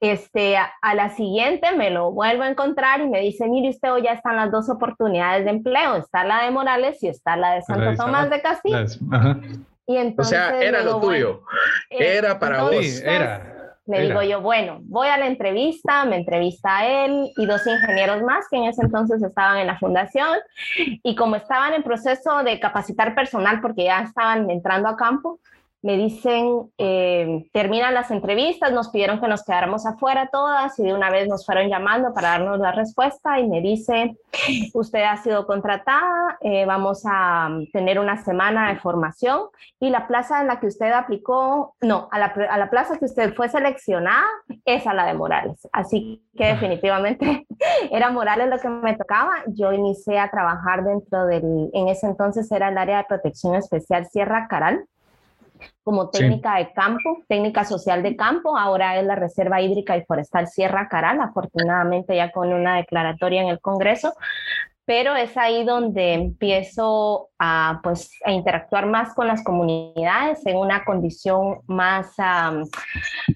Este, 0.00 0.56
a, 0.56 0.94
la 0.94 1.10
siguiente 1.10 1.74
me 1.76 1.90
lo 1.90 2.12
vuelvo 2.12 2.42
a 2.42 2.48
encontrar 2.48 3.00
y 3.00 3.08
me 3.08 3.20
dice, 3.20 3.46
mire 3.48 3.70
usted, 3.70 3.92
hoy 3.92 4.02
ya 4.02 4.12
están 4.12 4.36
las 4.36 4.50
dos 4.50 4.68
oportunidades 4.68 5.44
de 5.44 5.50
empleo. 5.50 5.96
Está 5.96 6.24
la 6.24 6.44
de 6.44 6.50
Morales 6.50 7.02
y 7.02 7.08
está 7.08 7.36
la 7.36 7.54
de 7.54 7.62
Santo 7.62 7.94
Tomás 7.96 8.30
de 8.30 8.40
Castillo. 8.40 8.84
Y 9.86 9.98
entonces, 9.98 10.38
o 10.38 10.42
sea, 10.42 10.62
era 10.62 10.82
lo, 10.82 10.98
tuyo. 10.98 11.42
Eh, 11.90 12.16
era 12.16 12.38
para 12.38 12.62
vos. 12.62 13.02
era. 13.02 13.54
Le 13.86 14.00
digo 14.00 14.22
yo, 14.22 14.40
bueno, 14.40 14.78
voy 14.84 15.08
a 15.08 15.18
la 15.18 15.26
entrevista, 15.26 16.06
me 16.06 16.16
entrevista 16.16 16.78
a 16.78 17.04
él 17.04 17.30
y 17.36 17.44
dos 17.44 17.66
ingenieros 17.66 18.22
más 18.22 18.46
que 18.48 18.56
en 18.56 18.64
ese 18.64 18.80
entonces 18.80 19.22
estaban 19.22 19.58
en 19.58 19.66
la 19.66 19.78
fundación 19.78 20.38
y 20.76 21.14
como 21.14 21.36
estaban 21.36 21.74
en 21.74 21.82
proceso 21.82 22.42
de 22.44 22.58
capacitar 22.60 23.14
personal 23.14 23.60
porque 23.60 23.84
ya 23.84 24.00
estaban 24.00 24.48
entrando 24.48 24.88
a 24.88 24.96
campo, 24.96 25.38
me 25.84 25.98
dicen, 25.98 26.72
eh, 26.78 27.46
terminan 27.52 27.92
las 27.92 28.10
entrevistas, 28.10 28.72
nos 28.72 28.88
pidieron 28.88 29.20
que 29.20 29.28
nos 29.28 29.44
quedáramos 29.44 29.84
afuera 29.84 30.30
todas 30.32 30.78
y 30.78 30.82
de 30.82 30.94
una 30.94 31.10
vez 31.10 31.28
nos 31.28 31.44
fueron 31.44 31.68
llamando 31.68 32.14
para 32.14 32.30
darnos 32.30 32.58
la 32.58 32.72
respuesta 32.72 33.38
y 33.38 33.46
me 33.46 33.60
dice, 33.60 34.16
usted 34.72 35.02
ha 35.02 35.18
sido 35.18 35.46
contratada, 35.46 36.38
eh, 36.40 36.64
vamos 36.64 37.02
a 37.04 37.50
tener 37.74 37.98
una 38.00 38.16
semana 38.24 38.72
de 38.72 38.80
formación 38.80 39.42
y 39.78 39.90
la 39.90 40.06
plaza 40.06 40.40
en 40.40 40.46
la 40.46 40.58
que 40.58 40.68
usted 40.68 40.90
aplicó, 40.90 41.76
no, 41.82 42.08
a 42.10 42.18
la, 42.18 42.34
a 42.48 42.56
la 42.56 42.70
plaza 42.70 42.96
que 42.98 43.04
usted 43.04 43.34
fue 43.34 43.50
seleccionada 43.50 44.24
es 44.64 44.86
a 44.86 44.94
la 44.94 45.04
de 45.04 45.12
Morales. 45.12 45.68
Así 45.70 46.24
que 46.34 46.46
definitivamente 46.46 47.46
era 47.90 48.10
Morales 48.10 48.48
lo 48.48 48.58
que 48.58 48.70
me 48.70 48.96
tocaba. 48.96 49.34
Yo 49.48 49.70
inicié 49.74 50.18
a 50.18 50.30
trabajar 50.30 50.82
dentro 50.82 51.26
del, 51.26 51.68
en 51.74 51.88
ese 51.88 52.06
entonces 52.06 52.50
era 52.50 52.70
el 52.70 52.78
área 52.78 52.96
de 52.96 53.04
protección 53.04 53.54
especial 53.54 54.06
Sierra 54.06 54.48
Caral 54.48 54.86
como 55.82 56.10
técnica 56.10 56.56
de 56.56 56.72
campo, 56.72 57.18
técnica 57.28 57.64
social 57.64 58.02
de 58.02 58.16
campo, 58.16 58.56
ahora 58.56 58.98
es 58.98 59.06
la 59.06 59.16
Reserva 59.16 59.60
Hídrica 59.60 59.96
y 59.96 60.04
Forestal 60.04 60.48
Sierra 60.48 60.88
Caral, 60.88 61.20
afortunadamente 61.20 62.16
ya 62.16 62.30
con 62.32 62.52
una 62.52 62.76
declaratoria 62.76 63.42
en 63.42 63.48
el 63.48 63.60
Congreso, 63.60 64.14
pero 64.86 65.14
es 65.16 65.36
ahí 65.36 65.64
donde 65.64 66.12
empiezo 66.12 67.30
a, 67.38 67.80
pues, 67.82 68.10
a 68.24 68.32
interactuar 68.32 68.86
más 68.86 69.14
con 69.14 69.26
las 69.26 69.42
comunidades 69.42 70.44
en 70.46 70.56
una 70.56 70.84
condición 70.84 71.60
más 71.66 72.14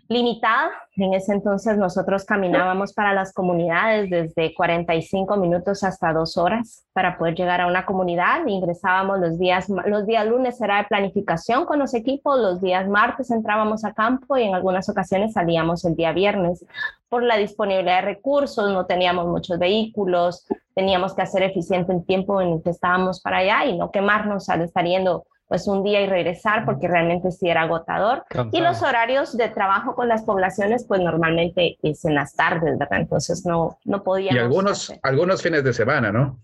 limitada. 0.08 0.70
En 0.98 1.14
ese 1.14 1.32
entonces 1.32 1.78
nosotros 1.78 2.24
caminábamos 2.24 2.92
para 2.92 3.14
las 3.14 3.32
comunidades 3.32 4.10
desde 4.10 4.52
45 4.52 5.36
minutos 5.36 5.84
hasta 5.84 6.12
dos 6.12 6.36
horas 6.36 6.84
para 6.92 7.16
poder 7.16 7.36
llegar 7.36 7.60
a 7.60 7.68
una 7.68 7.86
comunidad. 7.86 8.44
Ingresábamos 8.48 9.20
los 9.20 9.38
días, 9.38 9.68
los 9.68 10.06
días 10.06 10.26
lunes 10.26 10.60
era 10.60 10.78
de 10.78 10.88
planificación 10.88 11.66
con 11.66 11.78
los 11.78 11.94
equipos, 11.94 12.40
los 12.40 12.60
días 12.60 12.88
martes 12.88 13.30
entrábamos 13.30 13.84
a 13.84 13.92
campo 13.92 14.36
y 14.36 14.42
en 14.42 14.56
algunas 14.56 14.88
ocasiones 14.88 15.34
salíamos 15.34 15.84
el 15.84 15.94
día 15.94 16.10
viernes. 16.12 16.66
Por 17.08 17.22
la 17.22 17.36
disponibilidad 17.36 18.00
de 18.00 18.14
recursos, 18.14 18.68
no 18.72 18.86
teníamos 18.86 19.28
muchos 19.28 19.56
vehículos, 19.56 20.48
teníamos 20.74 21.14
que 21.14 21.22
hacer 21.22 21.44
eficiente 21.44 21.92
el 21.92 22.04
tiempo 22.04 22.40
en 22.40 22.54
el 22.54 22.62
que 22.62 22.70
estábamos 22.70 23.20
para 23.20 23.38
allá 23.38 23.66
y 23.66 23.78
no 23.78 23.92
quemarnos 23.92 24.48
al 24.48 24.62
estar 24.62 24.84
yendo 24.84 25.26
pues 25.48 25.66
un 25.66 25.82
día 25.82 26.02
y 26.02 26.06
regresar 26.06 26.64
porque 26.64 26.86
realmente 26.86 27.32
sí 27.32 27.48
era 27.48 27.62
agotador. 27.62 28.24
Y 28.52 28.60
los 28.60 28.82
horarios 28.82 29.36
de 29.36 29.48
trabajo 29.48 29.94
con 29.94 30.06
las 30.06 30.22
poblaciones 30.22 30.84
pues 30.86 31.00
normalmente 31.00 31.78
es 31.82 32.04
en 32.04 32.14
las 32.14 32.34
tardes, 32.34 32.78
¿verdad? 32.78 33.00
Entonces 33.00 33.44
no, 33.46 33.78
no 33.84 34.02
podíamos. 34.02 34.36
Y 34.36 34.38
algunos, 34.38 34.92
algunos 35.02 35.42
fines 35.42 35.64
de 35.64 35.72
semana, 35.72 36.12
¿no? 36.12 36.38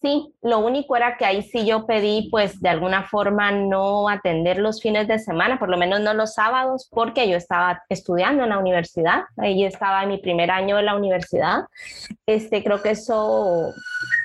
Sí, 0.00 0.32
lo 0.42 0.60
único 0.60 0.94
era 0.94 1.16
que 1.16 1.24
ahí 1.24 1.42
sí 1.42 1.66
yo 1.66 1.84
pedí 1.84 2.28
pues 2.30 2.60
de 2.60 2.68
alguna 2.68 3.08
forma 3.08 3.50
no 3.50 4.08
atender 4.08 4.58
los 4.58 4.80
fines 4.80 5.08
de 5.08 5.18
semana, 5.18 5.58
por 5.58 5.68
lo 5.68 5.76
menos 5.76 6.00
no 6.00 6.14
los 6.14 6.34
sábados, 6.34 6.88
porque 6.88 7.28
yo 7.28 7.36
estaba 7.36 7.82
estudiando 7.88 8.44
en 8.44 8.50
la 8.50 8.58
universidad, 8.58 9.22
ahí 9.36 9.64
estaba 9.64 10.04
en 10.04 10.10
mi 10.10 10.18
primer 10.18 10.52
año 10.52 10.76
de 10.76 10.84
la 10.84 10.94
universidad. 10.94 11.64
Este, 12.26 12.62
creo 12.62 12.80
que 12.80 12.90
eso 12.90 13.72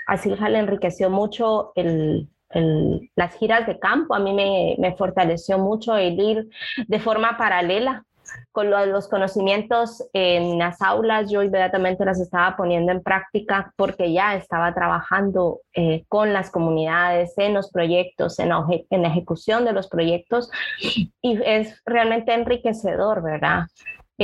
a 0.06 0.18
Silja 0.18 0.48
le 0.50 0.60
enriqueció 0.60 1.10
mucho 1.10 1.72
el, 1.74 2.30
el, 2.54 3.10
las 3.16 3.36
giras 3.36 3.68
de 3.68 3.80
campo, 3.80 4.16
a 4.16 4.20
mí 4.20 4.34
me, 4.34 4.96
fortaleció 4.96 5.58
mucho 5.58 5.96
el 5.96 6.20
ir 6.20 6.50
de 6.88 7.00
forma 7.00 7.38
paralela 7.38 8.04
con 8.52 8.70
los 8.70 9.08
conocimientos 9.08 10.08
en 10.14 10.58
las 10.58 10.82
aulas, 10.82 11.30
yo 11.30 11.44
inmediatamente 11.44 12.06
las 12.06 12.20
estaba 12.20 12.56
poniendo 12.56 12.92
en 12.92 13.04
práctica 13.04 13.74
porque 13.76 14.12
ya 14.12 14.36
estaba 14.36 14.74
trabajando 14.74 15.60
eh, 15.74 16.06
con 16.08 16.34
las 16.34 16.50
comunidades, 16.50 17.34
en 17.38 17.54
los 17.54 17.70
proyectos, 17.72 18.40
en 18.40 18.50
la, 18.50 18.66
en 18.90 19.02
la 19.02 19.10
ejecución 19.10 19.66
de 19.66 19.74
los 19.74 19.88
proyectos 19.88 20.50
y 20.80 21.12
es 21.44 21.82
realmente 21.86 22.34
enriquecedor, 22.34 23.22
¿verdad? 23.22 23.66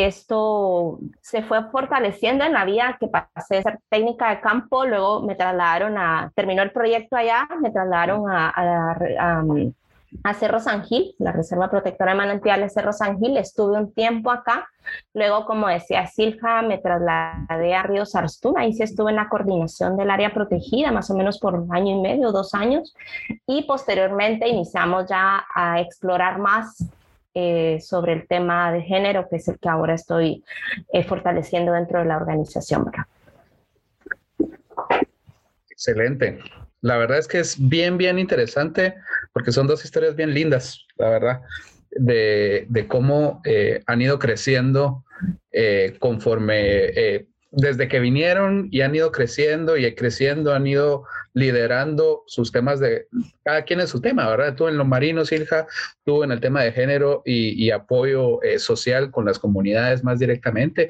Esto 0.05 0.99
se 1.21 1.41
fue 1.43 1.63
fortaleciendo 1.69 2.43
en 2.43 2.53
la 2.53 2.65
vida 2.65 2.97
que 2.99 3.07
pasé 3.07 3.55
de 3.55 3.63
ser 3.63 3.79
técnica 3.89 4.29
de 4.29 4.41
campo, 4.41 4.85
luego 4.85 5.21
me 5.21 5.35
trasladaron 5.35 5.97
a, 5.97 6.31
terminó 6.35 6.61
el 6.61 6.71
proyecto 6.71 7.15
allá, 7.15 7.47
me 7.61 7.71
trasladaron 7.71 8.29
a, 8.29 8.49
a, 8.49 9.43
a, 10.23 10.33
Cerro 10.33 10.59
San 10.59 10.83
Gil, 10.83 11.15
la 11.19 11.31
Reserva 11.31 11.69
Protectora 11.69 12.11
de 12.11 12.17
Manantiales 12.17 12.73
Cerro 12.73 12.93
San 12.93 13.19
Gil, 13.19 13.37
estuve 13.37 13.77
un 13.77 13.93
tiempo 13.93 14.31
acá, 14.31 14.67
luego 15.13 15.45
como 15.45 15.67
decía 15.67 16.07
Silja, 16.07 16.61
me 16.61 16.77
trasladé 16.77 17.75
a 17.75 17.83
Río 17.83 18.05
Sarstún, 18.05 18.57
ahí 18.57 18.73
sí 18.73 18.83
estuve 18.83 19.11
en 19.11 19.17
la 19.17 19.29
coordinación 19.29 19.97
del 19.97 20.11
área 20.11 20.33
protegida, 20.33 20.91
más 20.91 21.09
o 21.09 21.15
menos 21.15 21.39
por 21.39 21.55
un 21.55 21.73
año 21.75 21.97
y 21.97 22.01
medio, 22.01 22.31
dos 22.31 22.53
años, 22.53 22.93
y 23.47 23.63
posteriormente 23.63 24.47
iniciamos 24.47 25.05
ya 25.07 25.45
a 25.53 25.79
explorar 25.79 26.39
más 26.39 26.89
eh, 27.33 27.79
sobre 27.81 28.13
el 28.13 28.27
tema 28.27 28.71
de 28.71 28.81
género, 28.81 29.27
que 29.29 29.37
es 29.37 29.47
el 29.47 29.59
que 29.59 29.69
ahora 29.69 29.93
estoy 29.93 30.43
eh, 30.91 31.03
fortaleciendo 31.03 31.73
dentro 31.73 31.99
de 31.99 32.05
la 32.05 32.17
organización. 32.17 32.91
Excelente. 35.69 36.39
La 36.81 36.97
verdad 36.97 37.19
es 37.19 37.27
que 37.27 37.39
es 37.39 37.55
bien, 37.69 37.97
bien 37.97 38.19
interesante 38.19 38.95
porque 39.33 39.51
son 39.51 39.67
dos 39.67 39.83
historias 39.85 40.15
bien 40.15 40.33
lindas, 40.33 40.85
la 40.97 41.09
verdad, 41.09 41.41
de, 41.91 42.65
de 42.69 42.87
cómo 42.87 43.41
eh, 43.45 43.81
han 43.85 44.01
ido 44.01 44.17
creciendo 44.17 45.03
conforme 45.99 47.25
desde 47.51 47.87
que 47.87 47.99
vinieron 47.99 48.67
y 48.71 48.81
han 48.81 48.93
ido 48.93 49.11
creciendo 49.11 49.75
y 49.77 49.93
creciendo, 49.95 50.53
han 50.53 50.67
ido 50.67 51.05
liderando 51.33 52.23
sus 52.27 52.51
temas 52.51 52.79
de, 52.79 53.07
cada 53.43 53.63
quien 53.63 53.79
en 53.79 53.87
su 53.87 54.01
tema, 54.01 54.29
¿verdad? 54.29 54.55
Tú 54.55 54.67
en 54.67 54.77
lo 54.77 54.85
marino, 54.85 55.25
Silja, 55.25 55.67
tú 56.05 56.23
en 56.23 56.31
el 56.31 56.39
tema 56.39 56.63
de 56.63 56.71
género 56.71 57.23
y, 57.25 57.71
apoyo 57.71 58.41
eh, 58.43 58.59
social 58.59 59.11
con 59.11 59.25
las 59.25 59.39
comunidades 59.39 60.03
más 60.03 60.19
directamente, 60.19 60.89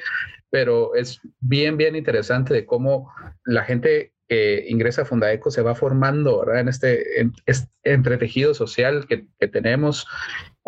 pero 0.50 0.96
es 0.96 1.20
bien, 1.40 1.78
bien 1.78 1.96
interesante 1.96 2.54
de 2.54 2.66
cómo 2.66 3.12
la 3.46 3.64
gente 3.64 4.14
que 4.30 4.66
ingresa 4.70 5.02
a 5.02 5.06
Fundaeco 5.06 5.52
se 5.52 5.64
va 5.64 5.76
formando, 5.76 6.40
¿verdad? 6.40 6.62
En 6.62 6.70
este, 6.70 7.20
en, 7.20 7.34
este 7.46 7.68
entretejido 7.84 8.54
social 8.54 9.08
que, 9.08 9.26
que 9.40 9.48
tenemos 9.48 10.08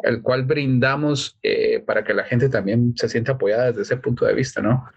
el 0.03 0.22
cual 0.22 0.44
brindamos 0.44 1.38
eh, 1.44 1.80
para 1.86 2.03
que 2.03 2.13
la 2.13 2.24
gente 2.24 2.50
también 2.50 2.94
se 2.96 3.10
sienta 3.10 3.34
apoyada 3.34 3.68
desde 3.68 3.82
ese 3.84 3.98
punto 3.98 4.25
de 4.25 4.34
vista, 4.34 4.62
¿no? 4.62 4.89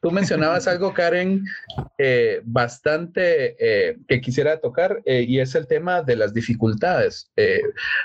Tú 0.00 0.10
mencionabas 0.10 0.66
algo, 0.66 0.92
Karen, 0.92 1.44
eh, 1.98 2.40
bastante 2.44 3.56
eh, 3.58 3.98
que 4.08 4.20
quisiera 4.20 4.58
tocar 4.58 5.00
y 5.06 5.38
es 5.38 5.54
el 5.54 5.66
tema 5.66 6.02
de 6.02 6.16
las 6.16 6.34
dificultades. 6.34 7.30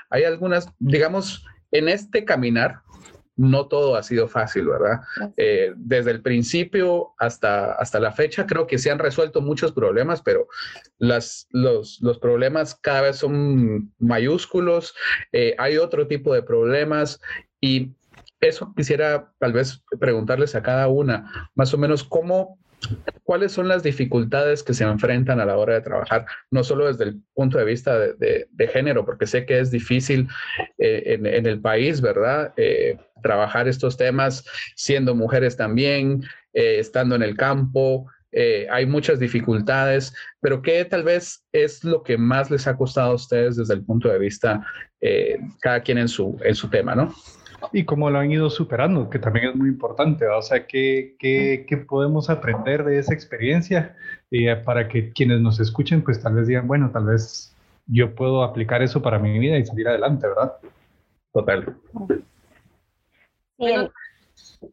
hay 0.10 0.24
algunas, 0.24 0.68
digamos, 0.80 1.44
en 1.72 1.90
este 1.90 2.24
caminar, 2.24 2.82
no 3.38 3.68
todo 3.68 3.96
ha 3.96 4.04
sido 4.04 4.28
fácil, 4.28 4.68
¿verdad? 4.68 5.02
Eh, 5.38 5.74
desde 5.78 6.12
el 6.12 6.22
principio 6.22 7.14
hasta, 7.20 7.74
hasta 7.74 8.00
la 8.00 8.12
fecha 8.12 8.48
creo 8.48 8.66
que 8.66 8.80
se 8.80 8.90
han 8.92 9.00
resuelto 9.00 9.42
muchos 9.42 9.72
problemas, 9.72 10.22
pero 10.24 10.48
las, 10.98 11.48
los, 11.52 12.00
los 12.02 12.18
problemas 12.18 12.76
cada 12.76 13.02
vez 13.02 13.18
son 13.18 13.94
mayúsculos, 14.00 14.96
eh, 15.32 15.56
hay 15.60 15.78
otro 15.78 16.08
tipo 16.08 16.34
de 16.34 16.42
problemas 16.42 17.22
y 17.62 17.92
eso 18.40 18.74
quisiera 18.76 19.32
tal 19.40 19.54
vez 19.54 19.84
preguntarles 20.00 20.56
a 20.56 20.64
cada 20.64 20.88
una, 20.88 21.50
más 21.56 21.74
o 21.74 21.78
menos 21.78 22.04
cómo 22.04 22.58
¿Cuáles 23.24 23.52
son 23.52 23.68
las 23.68 23.84
dificultades 23.84 24.64
que 24.64 24.74
se 24.74 24.84
enfrentan 24.84 25.40
a 25.40 25.46
la 25.46 25.58
hora 25.58 25.74
de 25.74 25.82
trabajar? 25.82 26.26
No 26.52 26.64
solo 26.64 26.88
desde 26.88 27.06
el 27.06 27.22
punto 27.34 27.58
de 27.58 27.66
vista 27.66 27.98
de, 28.00 28.68
género, 28.72 29.06
porque 29.06 29.28
sé 29.28 29.46
que 29.46 29.60
es 29.60 29.72
difícil 29.72 30.28
eh, 30.78 31.18
en, 31.20 31.46
el 31.46 31.60
país, 31.60 32.00
¿verdad? 32.02 32.54
Eh, 32.56 32.98
trabajar 33.22 33.68
estos 33.68 33.98
temas 33.98 34.46
siendo 34.76 35.16
mujeres 35.16 35.58
también, 35.58 36.24
eh, 36.54 36.80
estando 36.80 37.16
en 37.16 37.24
el 37.24 37.36
campo. 37.36 38.08
hay 38.70 38.86
muchas 38.86 39.20
dificultades, 39.20 40.14
pero 40.42 40.62
¿qué 40.62 40.86
tal 40.86 41.04
vez 41.04 41.44
es 41.52 41.84
lo 41.84 42.04
que 42.04 42.18
más 42.18 42.52
les 42.52 42.68
ha 42.68 42.78
costado 42.78 43.12
a 43.12 43.16
ustedes 43.16 43.56
desde 43.56 43.74
el 43.74 43.84
punto 43.84 44.10
de 44.10 44.20
vista, 44.20 44.64
cada 45.60 45.82
quien 45.82 45.98
en 45.98 46.08
su, 46.08 46.38
en 46.44 46.54
su 46.54 46.70
tema, 46.70 46.94
¿no? 46.94 47.14
Y 47.72 47.86
cómo 47.86 48.10
lo 48.10 48.20
han 48.20 48.32
ido 48.32 48.50
superando, 48.50 49.10
que 49.10 49.20
también 49.20 49.50
es 49.50 49.56
muy 49.56 49.70
importante, 49.70 50.28
o 50.28 50.42
sea, 50.42 50.68
¿qué, 50.68 51.16
qué, 51.20 51.66
qué, 51.68 51.78
podemos 51.78 52.30
aprender 52.30 52.84
de 52.84 53.00
esa 53.00 53.14
experiencia 53.14 53.96
eh, 54.32 54.56
para 54.56 54.88
que 54.88 55.12
quienes 55.12 55.42
nos 55.42 55.60
escuchen, 55.60 56.04
pues 56.04 56.22
tal 56.22 56.36
vez 56.36 56.48
digan, 56.48 56.68
bueno, 56.68 56.92
tal 56.92 57.06
vez 57.06 57.56
yo 57.88 58.14
puedo 58.14 58.44
aplicar 58.44 58.82
eso 58.82 59.02
para 59.02 59.20
mi 59.20 59.38
vida 59.40 59.58
y 59.58 59.66
salir 59.66 59.88
adelante, 59.88 60.28
¿verdad? 60.28 60.54
Total. 61.34 61.76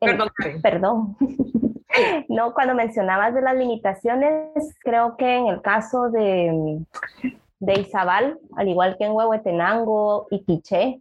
perdón. 0.00 0.30
perdón. 0.62 1.16
no, 2.28 2.54
cuando 2.54 2.74
mencionabas 2.74 3.34
de 3.34 3.42
las 3.42 3.56
limitaciones, 3.56 4.74
creo 4.80 5.16
que 5.16 5.36
en 5.36 5.46
el 5.48 5.62
caso 5.62 6.10
de, 6.10 6.84
de 7.60 7.80
Izabal, 7.80 8.38
al 8.56 8.68
igual 8.68 8.96
que 8.98 9.04
en 9.04 9.12
Huehuetenango 9.12 10.26
y 10.30 10.44
Quiché, 10.44 11.00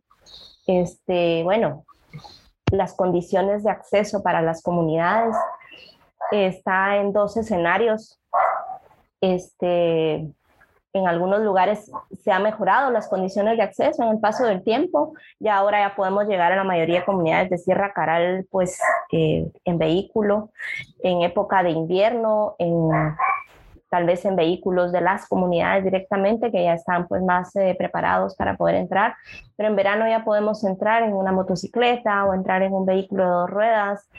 este, 0.68 1.44
bueno, 1.44 1.86
las 2.72 2.94
condiciones 2.94 3.64
de 3.64 3.72
acceso 3.72 4.24
para 4.24 4.42
las 4.42 4.62
comunidades 4.62 5.36
está 6.32 6.98
en 6.98 7.14
dos 7.14 7.38
escenarios. 7.38 8.20
Este, 9.22 10.28
en 10.94 11.08
algunos 11.08 11.42
lugares 11.42 11.92
se 12.24 12.32
ha 12.32 12.40
mejorado 12.40 12.92
las 12.92 13.08
condiciones 13.08 13.58
de 13.58 13.64
acceso 13.64 14.04
en 14.04 14.10
el 14.10 14.20
paso 14.20 14.46
del 14.46 14.64
tiempo 14.64 15.14
y 15.40 15.48
ahora 15.48 15.88
ya 15.88 15.96
podemos 15.96 16.28
llegar 16.28 16.52
a 16.52 16.56
la 16.56 16.64
mayoría 16.64 17.00
de 17.00 17.06
comunidades 17.06 17.50
de 17.50 17.58
Sierra 17.58 17.94
Caral 17.94 18.46
pues 18.52 18.80
eh, 19.12 19.52
en 19.66 19.78
vehículo, 19.80 20.52
en 21.02 21.24
época 21.24 21.64
de 21.64 21.72
invierno, 21.72 22.56
en 22.60 22.90
tal 23.94 24.08
vez 24.08 24.26
en 24.26 24.36
vehículos 24.36 24.92
de 24.92 25.02
las 25.02 25.28
comunidades 25.28 25.84
directamente, 25.84 26.52
que 26.52 26.64
ya 26.64 26.74
están 26.74 27.08
pues 27.08 27.22
más 27.22 27.56
eh, 27.56 27.76
preparados 27.78 28.36
para 28.36 28.58
poder 28.58 28.74
entrar, 28.74 29.14
pero 29.56 29.70
en 29.70 29.76
verano 29.76 30.08
ya 30.08 30.24
podemos 30.24 30.64
entrar 30.64 31.04
en 31.04 31.14
una 31.14 31.32
motocicleta 31.32 32.26
o 32.26 32.34
entrar 32.34 32.64
en 32.64 32.74
un 32.74 32.88
vehículo 32.88 33.24
de 33.24 33.30
dos 33.30 33.50
ruedas. 33.52 34.10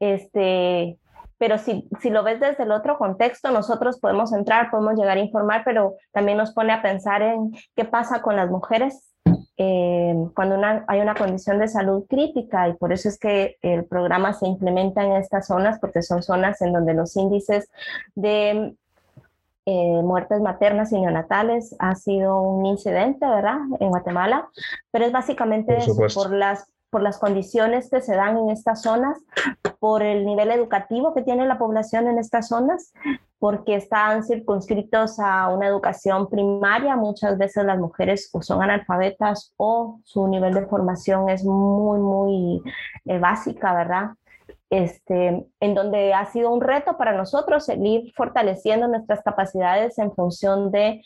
Este, 0.00 0.98
pero 1.38 1.58
si, 1.58 1.88
si 2.00 2.10
lo 2.10 2.24
ves 2.24 2.40
desde 2.40 2.64
el 2.64 2.72
otro 2.72 2.98
contexto, 2.98 3.52
nosotros 3.52 4.00
podemos 4.00 4.32
entrar, 4.32 4.68
podemos 4.72 4.96
llegar 4.96 5.16
a 5.16 5.20
informar, 5.20 5.62
pero 5.64 5.94
también 6.10 6.36
nos 6.36 6.52
pone 6.52 6.72
a 6.72 6.82
pensar 6.82 7.22
en 7.22 7.52
qué 7.76 7.84
pasa 7.84 8.20
con 8.20 8.34
las 8.34 8.50
mujeres 8.50 9.14
eh, 9.56 10.14
cuando 10.34 10.56
una, 10.56 10.84
hay 10.88 11.00
una 11.00 11.14
condición 11.14 11.60
de 11.60 11.68
salud 11.68 12.06
crítica 12.08 12.68
y 12.68 12.74
por 12.74 12.92
eso 12.92 13.08
es 13.08 13.16
que 13.18 13.56
el 13.62 13.84
programa 13.84 14.32
se 14.32 14.48
implementa 14.48 15.04
en 15.04 15.12
estas 15.12 15.46
zonas 15.46 15.78
porque 15.78 16.02
son 16.02 16.24
zonas 16.24 16.60
en 16.60 16.72
donde 16.72 16.94
los 16.94 17.14
índices 17.14 17.70
de 18.16 18.74
eh, 19.66 20.02
muertes 20.02 20.40
maternas 20.40 20.92
y 20.92 21.00
neonatales 21.00 21.74
ha 21.78 21.94
sido 21.94 22.40
un 22.40 22.66
incidente, 22.66 23.26
¿verdad? 23.26 23.58
En 23.80 23.88
Guatemala, 23.88 24.48
pero 24.90 25.06
es 25.06 25.12
básicamente 25.12 25.78
por, 26.14 26.32
las 26.34 26.70
por 26.94 27.02
las 27.02 27.18
condiciones 27.18 27.90
que 27.90 28.00
se 28.00 28.14
dan 28.14 28.36
en 28.36 28.50
estas 28.50 28.82
zonas, 28.82 29.18
por 29.80 30.04
el 30.04 30.24
nivel 30.24 30.52
educativo 30.52 31.12
que 31.12 31.22
tiene 31.22 31.44
la 31.44 31.58
población 31.58 32.06
en 32.06 32.20
estas 32.20 32.46
zonas, 32.46 32.92
porque 33.40 33.74
están 33.74 34.22
circunscritos 34.22 35.18
a 35.18 35.48
una 35.48 35.66
educación 35.66 36.28
primaria. 36.28 36.94
Muchas 36.94 37.36
veces 37.36 37.64
las 37.64 37.80
mujeres 37.80 38.30
o 38.32 38.42
son 38.42 38.62
analfabetas 38.62 39.52
o 39.56 39.98
su 40.04 40.28
nivel 40.28 40.54
de 40.54 40.66
formación 40.66 41.28
es 41.28 41.44
muy, 41.44 41.98
muy 41.98 42.62
eh, 43.06 43.18
básica, 43.18 43.74
¿verdad? 43.74 44.10
Este, 44.70 45.46
en 45.60 45.74
donde 45.74 46.14
ha 46.14 46.26
sido 46.26 46.50
un 46.52 46.60
reto 46.60 46.96
para 46.96 47.12
nosotros 47.12 47.64
seguir 47.64 48.12
fortaleciendo 48.14 48.88
nuestras 48.88 49.22
capacidades 49.22 49.98
en 49.98 50.12
función 50.14 50.70
de 50.70 51.02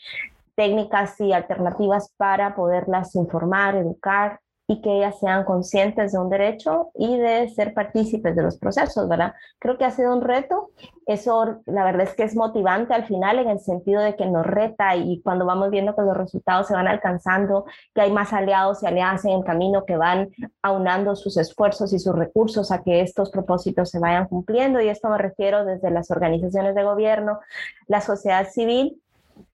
técnicas 0.55 1.19
y 1.21 1.31
alternativas 1.31 2.13
para 2.17 2.55
poderlas 2.55 3.15
informar, 3.15 3.75
educar 3.75 4.39
y 4.69 4.81
que 4.81 4.97
ellas 4.97 5.19
sean 5.19 5.45
conscientes 5.45 6.11
de 6.11 6.19
un 6.19 6.29
derecho 6.29 6.91
y 6.93 7.17
de 7.17 7.49
ser 7.49 7.73
partícipes 7.73 8.35
de 8.35 8.43
los 8.43 8.59
procesos, 8.59 9.09
¿verdad? 9.09 9.33
Creo 9.57 9.79
que 9.79 9.83
ha 9.83 9.89
sido 9.89 10.13
un 10.13 10.21
reto. 10.21 10.69
Eso, 11.07 11.63
la 11.65 11.83
verdad 11.83 12.03
es 12.03 12.13
que 12.13 12.21
es 12.21 12.35
motivante 12.35 12.93
al 12.93 13.05
final 13.05 13.39
en 13.39 13.49
el 13.49 13.59
sentido 13.59 13.99
de 13.99 14.15
que 14.15 14.27
nos 14.27 14.45
reta 14.45 14.95
y 14.95 15.21
cuando 15.23 15.47
vamos 15.47 15.71
viendo 15.71 15.95
que 15.95 16.03
los 16.03 16.15
resultados 16.15 16.67
se 16.67 16.75
van 16.75 16.87
alcanzando, 16.87 17.65
que 17.95 18.01
hay 18.01 18.11
más 18.11 18.31
aliados 18.31 18.83
y 18.83 18.85
aliadas 18.85 19.25
en 19.25 19.31
el 19.31 19.43
camino 19.43 19.85
que 19.85 19.97
van 19.97 20.29
aunando 20.61 21.15
sus 21.15 21.37
esfuerzos 21.37 21.91
y 21.91 21.97
sus 21.97 22.15
recursos 22.15 22.71
a 22.71 22.83
que 22.83 23.01
estos 23.01 23.31
propósitos 23.31 23.89
se 23.89 23.97
vayan 23.97 24.27
cumpliendo. 24.27 24.79
Y 24.79 24.89
esto 24.89 25.09
me 25.09 25.17
refiero 25.17 25.65
desde 25.65 25.89
las 25.89 26.11
organizaciones 26.11 26.75
de 26.75 26.83
gobierno, 26.83 27.39
la 27.87 28.01
sociedad 28.01 28.47
civil 28.47 29.01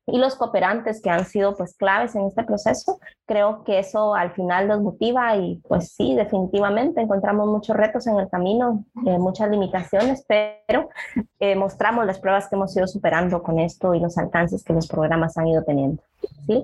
y 0.08 0.18
los 0.18 0.36
cooperantes 0.36 1.02
que 1.02 1.10
han 1.10 1.26
sido 1.26 1.56
pues 1.56 1.76
claves 1.76 2.16
en 2.16 2.26
este 2.26 2.44
proceso. 2.44 3.00
Creo 3.26 3.64
que 3.64 3.80
eso 3.80 4.14
al 4.14 4.32
final 4.32 4.68
nos 4.68 4.82
motiva 4.82 5.36
y 5.36 5.62
pues 5.68 5.92
sí, 5.92 6.16
definitivamente 6.16 7.02
encontramos 7.02 7.48
muchos 7.48 7.76
retos 7.76 8.06
en 8.08 8.20
el 8.20 8.30
camino, 8.30 8.86
eh, 9.06 9.18
muchas 9.18 9.50
limitaciones, 9.50 10.24
pero 10.28 10.90
eh, 11.40 11.56
mostramos 11.56 12.06
las 12.06 12.20
pruebas 12.20 12.48
que 12.48 12.56
hemos 12.56 12.76
ido 12.76 12.88
superando 12.88 13.42
con 13.42 13.60
esto 13.60 13.94
y 13.94 14.00
los 14.00 14.18
alcances 14.18 14.64
que 14.64 14.74
los 14.74 14.88
programas 14.88 15.38
han 15.38 15.48
ido 15.48 15.64
teniendo. 15.64 16.04
¿Sí? 16.48 16.64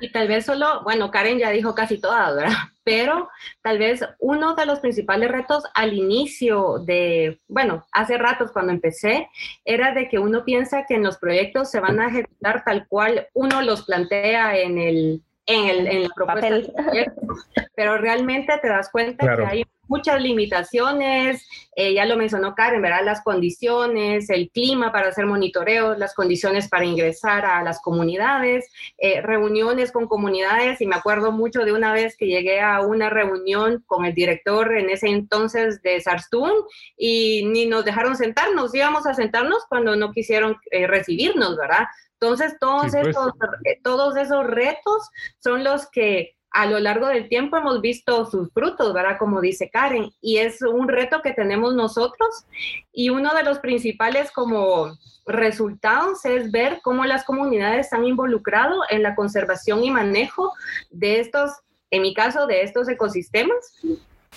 Y 0.00 0.10
tal 0.12 0.28
vez 0.28 0.46
solo, 0.46 0.82
bueno, 0.82 1.10
Karen 1.10 1.38
ya 1.38 1.50
dijo 1.50 1.74
casi 1.74 2.00
todas, 2.00 2.34
¿verdad? 2.34 2.52
Pero 2.84 3.28
tal 3.62 3.78
vez 3.78 4.02
uno 4.18 4.54
de 4.54 4.64
los 4.64 4.80
principales 4.80 5.30
retos 5.30 5.64
al 5.74 5.92
inicio 5.92 6.78
de, 6.78 7.38
bueno, 7.46 7.86
hace 7.92 8.16
ratos 8.16 8.50
cuando 8.50 8.72
empecé, 8.72 9.28
era 9.64 9.92
de 9.92 10.08
que 10.08 10.18
uno 10.18 10.44
piensa 10.44 10.86
que 10.86 10.94
en 10.94 11.02
los 11.02 11.18
proyectos 11.18 11.70
se 11.70 11.80
van 11.80 12.00
a 12.00 12.08
ejecutar 12.08 12.64
tal 12.64 12.86
cual 12.88 13.28
uno 13.34 13.60
los 13.60 13.84
plantea 13.84 14.56
en 14.56 14.78
el, 14.78 15.22
en, 15.48 15.68
el, 15.68 15.86
en 15.88 16.02
la 16.04 16.08
propuesta. 16.14 16.48
Pero 17.74 17.98
realmente 17.98 18.56
te 18.60 18.68
das 18.68 18.90
cuenta 18.90 19.36
que 19.36 19.44
hay 19.44 19.64
muchas 19.88 20.20
limitaciones, 20.20 21.48
eh, 21.74 21.94
ya 21.94 22.04
lo 22.04 22.16
mencionó 22.16 22.54
Karen, 22.54 22.82
¿verdad? 22.82 23.04
Las 23.04 23.22
condiciones, 23.22 24.28
el 24.28 24.50
clima 24.50 24.92
para 24.92 25.08
hacer 25.08 25.24
monitoreos, 25.24 25.98
las 25.98 26.14
condiciones 26.14 26.68
para 26.68 26.84
ingresar 26.84 27.46
a 27.46 27.62
las 27.62 27.80
comunidades, 27.80 28.70
eh, 28.98 29.22
reuniones 29.22 29.90
con 29.90 30.06
comunidades, 30.06 30.82
y 30.82 30.86
me 30.86 30.96
acuerdo 30.96 31.32
mucho 31.32 31.64
de 31.64 31.72
una 31.72 31.94
vez 31.94 32.16
que 32.18 32.26
llegué 32.26 32.60
a 32.60 32.82
una 32.82 33.08
reunión 33.08 33.82
con 33.86 34.04
el 34.04 34.14
director 34.14 34.76
en 34.76 34.90
ese 34.90 35.08
entonces 35.08 35.80
de 35.80 35.98
Sarstún 36.00 36.52
y 36.98 37.46
ni 37.46 37.64
nos 37.64 37.86
dejaron 37.86 38.16
sentarnos, 38.16 38.74
íbamos 38.74 39.06
a 39.06 39.14
sentarnos 39.14 39.64
cuando 39.70 39.96
no 39.96 40.12
quisieron 40.12 40.58
eh, 40.70 40.86
recibirnos, 40.86 41.56
¿verdad? 41.56 41.86
Entonces, 42.20 42.56
todos, 42.58 42.92
pues. 42.92 43.82
todos 43.82 44.16
esos 44.16 44.44
retos 44.44 45.08
son 45.38 45.62
los 45.62 45.88
que 45.88 46.34
a 46.50 46.66
lo 46.66 46.78
largo 46.80 47.06
del 47.06 47.28
tiempo 47.28 47.56
hemos 47.56 47.80
visto 47.80 48.26
sus 48.26 48.50
frutos, 48.52 48.92
¿verdad? 48.92 49.18
Como 49.18 49.40
dice 49.40 49.70
Karen, 49.70 50.10
y 50.20 50.38
es 50.38 50.62
un 50.62 50.88
reto 50.88 51.20
que 51.22 51.32
tenemos 51.32 51.74
nosotros 51.74 52.46
y 52.92 53.10
uno 53.10 53.34
de 53.34 53.44
los 53.44 53.58
principales 53.58 54.32
como 54.32 54.96
resultados 55.26 56.24
es 56.24 56.50
ver 56.50 56.80
cómo 56.82 57.04
las 57.04 57.24
comunidades 57.24 57.92
han 57.92 58.04
involucrado 58.04 58.80
en 58.88 59.02
la 59.02 59.14
conservación 59.14 59.84
y 59.84 59.90
manejo 59.90 60.52
de 60.90 61.20
estos, 61.20 61.52
en 61.90 62.02
mi 62.02 62.14
caso, 62.14 62.46
de 62.46 62.62
estos 62.62 62.88
ecosistemas 62.88 63.74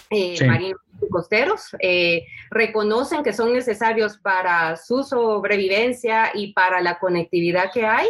eh, 0.09 0.37
marinos 0.45 0.81
costeros, 1.09 1.75
eh, 1.79 2.25
reconocen 2.49 3.23
que 3.23 3.33
son 3.33 3.53
necesarios 3.53 4.17
para 4.17 4.75
su 4.77 5.03
sobrevivencia 5.03 6.31
y 6.33 6.53
para 6.53 6.81
la 6.81 6.99
conectividad 6.99 7.71
que 7.71 7.85
hay 7.85 8.07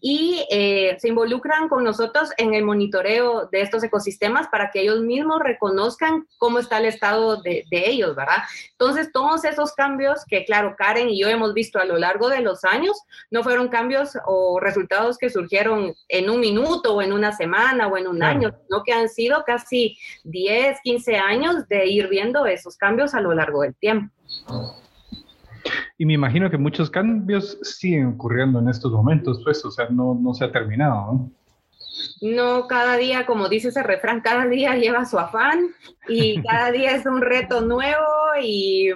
y 0.00 0.44
eh, 0.50 0.96
se 0.98 1.08
involucran 1.08 1.68
con 1.68 1.84
nosotros 1.84 2.30
en 2.36 2.54
el 2.54 2.64
monitoreo 2.64 3.48
de 3.50 3.62
estos 3.62 3.82
ecosistemas 3.82 4.48
para 4.48 4.70
que 4.70 4.82
ellos 4.82 5.00
mismos 5.00 5.40
reconozcan 5.40 6.26
cómo 6.38 6.58
está 6.58 6.78
el 6.78 6.86
estado 6.86 7.42
de, 7.42 7.64
de 7.70 7.90
ellos, 7.90 8.14
¿verdad? 8.14 8.42
Entonces, 8.72 9.10
todos 9.12 9.44
esos 9.44 9.72
cambios 9.72 10.24
que, 10.26 10.44
claro, 10.44 10.74
Karen 10.76 11.08
y 11.08 11.20
yo 11.20 11.28
hemos 11.28 11.54
visto 11.54 11.78
a 11.78 11.84
lo 11.84 11.98
largo 11.98 12.28
de 12.28 12.40
los 12.40 12.64
años, 12.64 12.96
no 13.30 13.42
fueron 13.42 13.68
cambios 13.68 14.16
o 14.26 14.60
resultados 14.60 15.18
que 15.18 15.30
surgieron 15.30 15.94
en 16.08 16.30
un 16.30 16.40
minuto 16.40 16.94
o 16.94 17.02
en 17.02 17.12
una 17.12 17.32
semana 17.32 17.88
o 17.88 17.96
en 17.96 18.06
un 18.06 18.22
año, 18.22 18.50
sino 18.66 18.82
que 18.84 18.92
han 18.92 19.08
sido 19.08 19.44
casi 19.44 19.98
10, 20.24 20.78
15 20.82 21.15
años 21.18 21.66
de 21.68 21.86
ir 21.86 22.08
viendo 22.08 22.46
esos 22.46 22.76
cambios 22.76 23.14
a 23.14 23.20
lo 23.20 23.34
largo 23.34 23.62
del 23.62 23.74
tiempo. 23.74 24.12
Y 25.98 26.06
me 26.06 26.14
imagino 26.14 26.50
que 26.50 26.58
muchos 26.58 26.90
cambios 26.90 27.58
siguen 27.62 28.06
ocurriendo 28.14 28.58
en 28.58 28.68
estos 28.68 28.92
momentos, 28.92 29.40
pues, 29.42 29.64
o 29.64 29.70
sea, 29.70 29.88
no, 29.88 30.14
no 30.14 30.34
se 30.34 30.44
ha 30.44 30.52
terminado, 30.52 31.12
¿no? 31.12 31.30
No, 32.20 32.66
cada 32.66 32.96
día, 32.96 33.26
como 33.26 33.48
dice 33.48 33.68
ese 33.68 33.82
refrán, 33.82 34.20
cada 34.20 34.46
día 34.46 34.76
lleva 34.76 35.04
su 35.06 35.18
afán 35.18 35.74
y 36.08 36.42
cada 36.48 36.70
día 36.70 36.92
es 36.92 37.06
un 37.06 37.20
reto 37.20 37.60
nuevo 37.62 38.04
y 38.42 38.90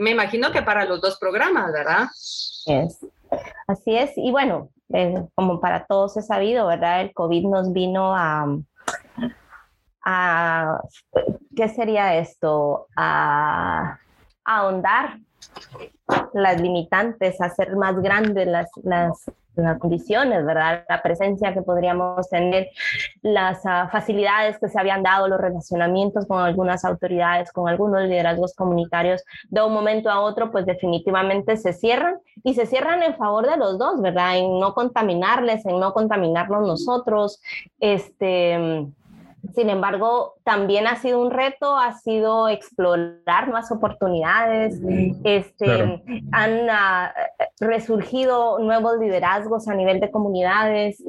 me 0.00 0.10
imagino 0.10 0.52
que 0.52 0.62
para 0.62 0.84
los 0.84 1.00
dos 1.00 1.18
programas, 1.18 1.72
¿verdad? 1.72 2.08
Así 3.66 3.96
es, 3.96 4.12
y 4.16 4.30
bueno, 4.30 4.70
eh, 4.92 5.24
como 5.34 5.60
para 5.60 5.86
todos 5.86 6.16
es 6.16 6.26
sabido, 6.26 6.66
¿verdad? 6.66 7.00
El 7.00 7.12
COVID 7.12 7.46
nos 7.48 7.72
vino 7.72 8.14
a, 8.14 8.46
a, 10.04 10.80
¿qué 11.56 11.68
sería 11.68 12.16
esto? 12.16 12.86
A, 12.94 13.98
ahondar 14.44 15.18
las 16.34 16.60
limitantes, 16.60 17.40
hacer 17.40 17.74
más 17.74 18.00
grandes 18.00 18.46
las, 18.46 18.70
las, 18.84 19.28
las, 19.56 19.78
condiciones, 19.80 20.46
¿verdad? 20.46 20.84
La 20.88 21.02
presencia 21.02 21.52
que 21.52 21.62
podríamos 21.62 22.28
tener, 22.28 22.68
las 23.22 23.66
ah, 23.66 23.88
facilidades 23.90 24.56
que 24.60 24.68
se 24.68 24.78
habían 24.78 25.02
dado, 25.02 25.26
los 25.26 25.40
relacionamientos 25.40 26.26
con 26.26 26.40
algunas 26.40 26.84
autoridades, 26.84 27.50
con 27.50 27.68
algunos 27.68 28.02
liderazgos 28.02 28.54
comunitarios, 28.54 29.24
de 29.48 29.62
un 29.62 29.72
momento 29.72 30.10
a 30.10 30.20
otro, 30.20 30.52
pues 30.52 30.64
definitivamente 30.64 31.56
se 31.56 31.72
cierran 31.72 32.18
y 32.44 32.54
se 32.54 32.66
cierran 32.66 33.02
en 33.02 33.16
favor 33.16 33.50
de 33.50 33.56
los 33.56 33.78
dos, 33.78 34.00
¿verdad? 34.00 34.38
En 34.38 34.60
no 34.60 34.74
contaminarles, 34.74 35.66
en 35.66 35.80
no 35.80 35.92
contaminarnos 35.92 36.68
nosotros, 36.68 37.42
este 37.80 38.86
sin 39.54 39.70
embargo, 39.70 40.34
también 40.44 40.86
ha 40.86 40.96
sido 40.96 41.20
un 41.20 41.30
reto, 41.30 41.76
ha 41.76 41.92
sido 41.94 42.48
explorar 42.48 43.50
más 43.50 43.70
oportunidades, 43.70 44.80
este, 45.24 46.02
han 46.32 46.70
ah, 46.70 47.12
resurgido 47.60 48.58
nuevos 48.58 48.98
liderazgos 48.98 49.68
a 49.68 49.74
nivel 49.74 50.00
de 50.00 50.10
comunidades. 50.10 51.02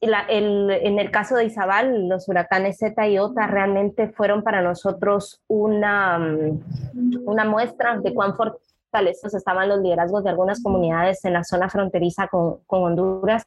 en 0.00 0.98
el 0.98 1.10
caso 1.10 1.36
de 1.36 1.46
Izabal, 1.46 2.08
los 2.08 2.28
huracanes 2.28 2.78
Z 2.78 3.08
y 3.08 3.18
Ota 3.18 3.46
realmente 3.46 4.08
fueron 4.08 4.42
para 4.42 4.62
nosotros 4.62 5.42
una, 5.48 6.18
mm, 6.18 7.26
una 7.26 7.44
muestra 7.44 7.98
de 7.98 8.14
cuán 8.14 8.36
fortalecidos 8.36 9.34
estaban 9.34 9.68
los 9.68 9.80
liderazgos 9.80 10.24
de 10.24 10.30
algunas 10.30 10.62
comunidades 10.62 11.24
en 11.24 11.34
la 11.34 11.44
zona 11.44 11.68
fronteriza 11.68 12.28
con, 12.28 12.58
con 12.66 12.84
Honduras 12.84 13.44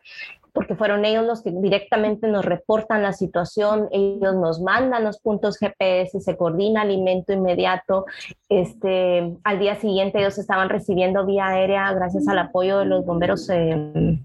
porque 0.53 0.75
fueron 0.75 1.05
ellos 1.05 1.25
los 1.25 1.43
que 1.43 1.51
directamente 1.51 2.27
nos 2.27 2.45
reportan 2.45 3.01
la 3.01 3.13
situación, 3.13 3.87
ellos 3.91 4.35
nos 4.35 4.61
mandan 4.61 5.03
los 5.03 5.19
puntos 5.19 5.57
GPS, 5.57 6.19
se 6.19 6.37
coordina 6.37 6.81
alimento 6.81 7.33
inmediato. 7.33 8.05
Este, 8.47 9.35
al 9.43 9.59
día 9.59 9.75
siguiente 9.75 10.19
ellos 10.19 10.37
estaban 10.37 10.69
recibiendo 10.69 11.25
vía 11.25 11.47
aérea, 11.47 11.93
gracias 11.93 12.27
al 12.27 12.39
apoyo 12.39 12.79
de 12.79 12.85
los 12.85 13.05
bomberos 13.05 13.49
eh, 13.49 14.19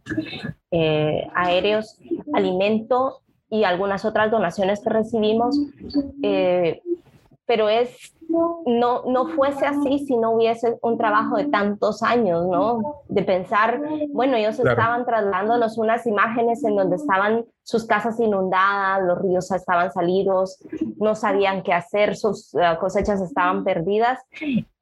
eh, 0.70 1.26
aéreos, 1.34 1.98
alimento 2.32 3.20
y 3.50 3.64
algunas 3.64 4.04
otras 4.04 4.30
donaciones 4.30 4.80
que 4.82 4.90
recibimos. 4.90 5.58
Eh, 6.22 6.80
pero 7.46 7.68
es 7.68 8.13
no, 8.66 9.02
no 9.06 9.28
fuese 9.28 9.66
así 9.66 10.00
si 10.06 10.16
no 10.16 10.32
hubiese 10.32 10.78
un 10.82 10.98
trabajo 10.98 11.36
de 11.36 11.46
tantos 11.46 12.02
años, 12.02 12.46
¿no? 12.46 13.02
De 13.08 13.22
pensar, 13.22 13.80
bueno, 14.12 14.36
ellos 14.36 14.58
estaban 14.58 15.04
trasladándonos 15.04 15.78
unas 15.78 16.06
imágenes 16.06 16.64
en 16.64 16.76
donde 16.76 16.96
estaban 16.96 17.44
sus 17.62 17.86
casas 17.86 18.20
inundadas, 18.20 19.02
los 19.04 19.18
ríos 19.20 19.50
estaban 19.50 19.90
salidos, 19.92 20.58
no 20.98 21.14
sabían 21.14 21.62
qué 21.62 21.72
hacer, 21.72 22.16
sus 22.16 22.54
eh, 22.54 22.76
cosechas 22.78 23.20
estaban 23.20 23.64
perdidas. 23.64 24.20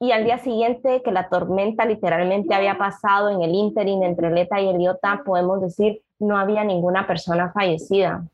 Y 0.01 0.11
al 0.13 0.25
día 0.25 0.39
siguiente 0.39 1.03
que 1.05 1.13
la 1.13 1.29
tormenta 1.29 1.85
literalmente 1.85 2.55
había 2.55 2.79
pasado 2.79 3.31
en 3.31 3.43
el 3.43 3.55
ínterin 3.55 4.03
entre 4.03 4.31
Leta 4.31 4.61
y 4.61 4.69
Eliota, 4.69 5.23
podemos 5.25 5.61
decir, 5.61 6.03
no 6.19 6.39
había 6.39 6.65
ninguna 6.65 7.07
persona 7.07 7.53
fallecida 7.53 8.25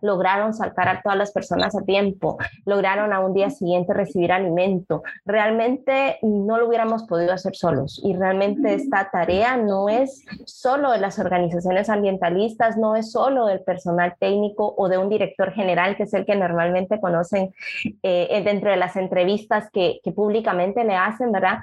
lograron 0.00 0.54
sacar 0.54 0.88
a 0.88 1.02
todas 1.02 1.18
las 1.18 1.32
personas 1.32 1.74
a 1.76 1.82
tiempo, 1.82 2.38
lograron 2.64 3.12
a 3.12 3.20
un 3.20 3.34
día 3.34 3.50
siguiente 3.50 3.94
recibir 3.94 4.32
alimento. 4.32 5.02
Realmente 5.24 6.18
no 6.22 6.58
lo 6.58 6.68
hubiéramos 6.68 7.04
podido 7.04 7.32
hacer 7.32 7.56
solos 7.56 8.00
y 8.04 8.14
realmente 8.14 8.74
esta 8.74 9.10
tarea 9.10 9.56
no 9.56 9.88
es 9.88 10.24
solo 10.44 10.92
de 10.92 10.98
las 10.98 11.18
organizaciones 11.18 11.88
ambientalistas, 11.88 12.76
no 12.76 12.96
es 12.96 13.12
solo 13.12 13.46
del 13.46 13.60
personal 13.60 14.14
técnico 14.18 14.74
o 14.76 14.88
de 14.88 14.98
un 14.98 15.08
director 15.08 15.52
general, 15.52 15.96
que 15.96 16.04
es 16.04 16.14
el 16.14 16.24
que 16.24 16.36
normalmente 16.36 17.00
conocen 17.00 17.54
eh, 18.02 18.42
dentro 18.44 18.70
de 18.70 18.76
las 18.76 18.96
entrevistas 18.96 19.70
que, 19.72 20.00
que 20.02 20.12
públicamente 20.12 20.84
le 20.84 20.96
hacen, 20.96 21.32
¿verdad? 21.32 21.58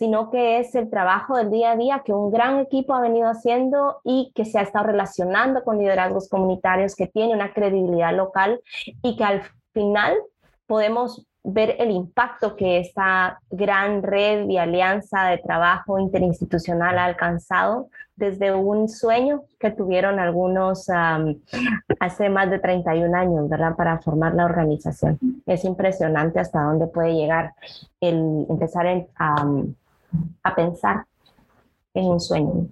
Sino 0.00 0.30
que 0.30 0.60
es 0.60 0.74
el 0.76 0.88
trabajo 0.88 1.36
del 1.36 1.50
día 1.50 1.72
a 1.72 1.76
día 1.76 2.02
que 2.02 2.14
un 2.14 2.32
gran 2.32 2.58
equipo 2.58 2.94
ha 2.94 3.02
venido 3.02 3.28
haciendo 3.28 4.00
y 4.02 4.32
que 4.34 4.46
se 4.46 4.58
ha 4.58 4.62
estado 4.62 4.86
relacionando 4.86 5.62
con 5.62 5.78
liderazgos 5.78 6.30
comunitarios, 6.30 6.96
que 6.96 7.06
tiene 7.06 7.34
una 7.34 7.52
credibilidad 7.52 8.16
local 8.16 8.62
y 9.02 9.14
que 9.18 9.24
al 9.24 9.42
final 9.74 10.14
podemos 10.66 11.26
ver 11.42 11.76
el 11.78 11.90
impacto 11.90 12.56
que 12.56 12.78
esta 12.78 13.40
gran 13.50 14.02
red 14.02 14.48
y 14.48 14.56
alianza 14.56 15.24
de 15.24 15.36
trabajo 15.36 15.98
interinstitucional 15.98 16.98
ha 16.98 17.04
alcanzado 17.04 17.90
desde 18.16 18.54
un 18.54 18.88
sueño 18.88 19.42
que 19.58 19.70
tuvieron 19.70 20.18
algunos 20.18 20.86
hace 21.98 22.30
más 22.30 22.50
de 22.50 22.58
31 22.58 23.14
años, 23.14 23.50
¿verdad? 23.50 23.76
Para 23.76 23.98
formar 23.98 24.34
la 24.34 24.46
organización. 24.46 25.18
Es 25.44 25.66
impresionante 25.66 26.40
hasta 26.40 26.62
dónde 26.62 26.86
puede 26.86 27.12
llegar 27.12 27.52
el 28.00 28.46
empezar 28.48 28.86
a 29.16 29.46
a 30.42 30.54
pensar 30.54 31.04
en 31.94 32.04
un 32.04 32.20
sueño. 32.20 32.68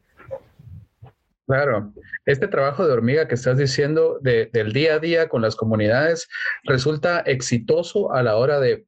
Claro, 1.48 1.94
este 2.26 2.46
trabajo 2.46 2.86
de 2.86 2.92
hormiga 2.92 3.26
que 3.26 3.34
estás 3.34 3.56
diciendo 3.56 4.18
del 4.20 4.72
día 4.74 4.96
a 4.96 4.98
día 4.98 5.30
con 5.30 5.40
las 5.40 5.56
comunidades 5.56 6.28
resulta 6.64 7.20
exitoso 7.20 8.12
a 8.12 8.22
la 8.22 8.36
hora 8.36 8.60
de, 8.60 8.84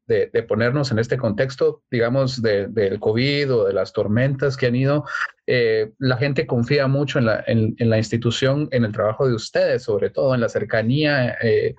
ponernos 0.46 0.90
en 0.92 0.98
este 0.98 1.16
contexto, 1.16 1.82
digamos, 1.90 2.42
del 2.42 3.00
COVID 3.00 3.54
o 3.54 3.64
de 3.64 3.72
las 3.72 3.94
tormentas 3.94 4.58
que 4.58 4.66
han 4.66 4.76
ido. 4.76 5.06
Eh, 5.46 5.92
la 5.96 6.18
gente 6.18 6.46
confía 6.46 6.86
mucho 6.86 7.18
en 7.18 7.24
la, 7.24 7.96
institución, 7.96 8.68
en 8.72 8.84
el 8.84 8.92
trabajo 8.92 9.26
de 9.26 9.36
ustedes, 9.36 9.84
sobre 9.84 10.10
todo 10.10 10.34
en 10.34 10.42
la 10.42 10.50
cercanía, 10.50 11.38
eh, 11.40 11.76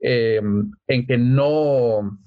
eh, 0.00 0.42
en 0.86 1.06
que 1.06 1.16
no 1.16 2.18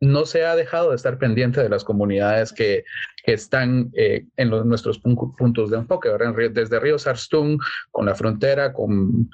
no 0.00 0.26
se 0.26 0.44
ha 0.44 0.54
dejado 0.54 0.90
de 0.90 0.96
estar 0.96 1.18
pendiente 1.18 1.62
de 1.62 1.68
las 1.68 1.84
comunidades 1.84 2.52
que, 2.52 2.84
están 3.24 3.90
eh, 3.92 4.24
en 4.38 4.48
nuestros 4.48 5.00
puntos 5.00 5.70
de 5.70 5.76
enfoque, 5.76 6.08
desde 6.50 6.80
Río 6.80 6.98
Sarstún, 6.98 7.58
con 7.90 8.06
la 8.06 8.14
frontera 8.14 8.72
con, 8.72 9.28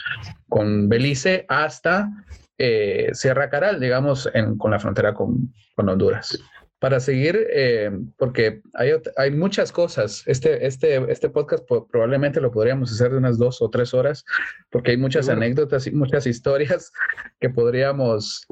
con 0.48 0.88
Belice, 0.88 1.46
hasta 1.48 2.10
eh, 2.58 3.10
Sierra 3.12 3.50
Caral, 3.50 3.78
digamos, 3.78 4.28
con 4.58 4.72
la 4.72 4.80
frontera 4.80 5.14
con, 5.14 5.52
Honduras. 5.76 6.36
Para 6.80 6.98
seguir, 6.98 7.46
eh, 7.50 7.92
porque 8.18 8.62
hay, 8.72 8.90
hay, 9.16 9.30
muchas 9.30 9.70
cosas, 9.70 10.24
este, 10.26 10.66
este, 10.66 10.96
este 11.10 11.30
podcast 11.30 11.64
probablemente 11.88 12.40
lo 12.40 12.50
podríamos 12.50 12.90
hacer 12.90 13.12
de 13.12 13.18
unas 13.18 13.38
dos 13.38 13.62
o 13.62 13.70
tres 13.70 13.94
horas, 13.94 14.24
porque 14.70 14.90
hay 14.90 14.96
muchas 14.96 15.28
anécdotas 15.28 15.86
y 15.86 15.92
muchas 15.92 16.26
historias 16.26 16.90
que 17.38 17.48
podríamos 17.48 18.44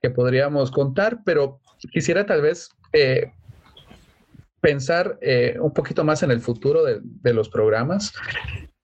que 0.00 0.10
podríamos 0.10 0.70
contar, 0.70 1.20
pero 1.24 1.60
quisiera 1.92 2.26
tal 2.26 2.42
vez 2.42 2.70
eh, 2.92 3.32
pensar 4.60 5.18
eh, 5.20 5.56
un 5.60 5.72
poquito 5.72 6.04
más 6.04 6.22
en 6.22 6.30
el 6.30 6.40
futuro 6.40 6.84
de, 6.84 7.32
los 7.32 7.48
programas. 7.48 8.12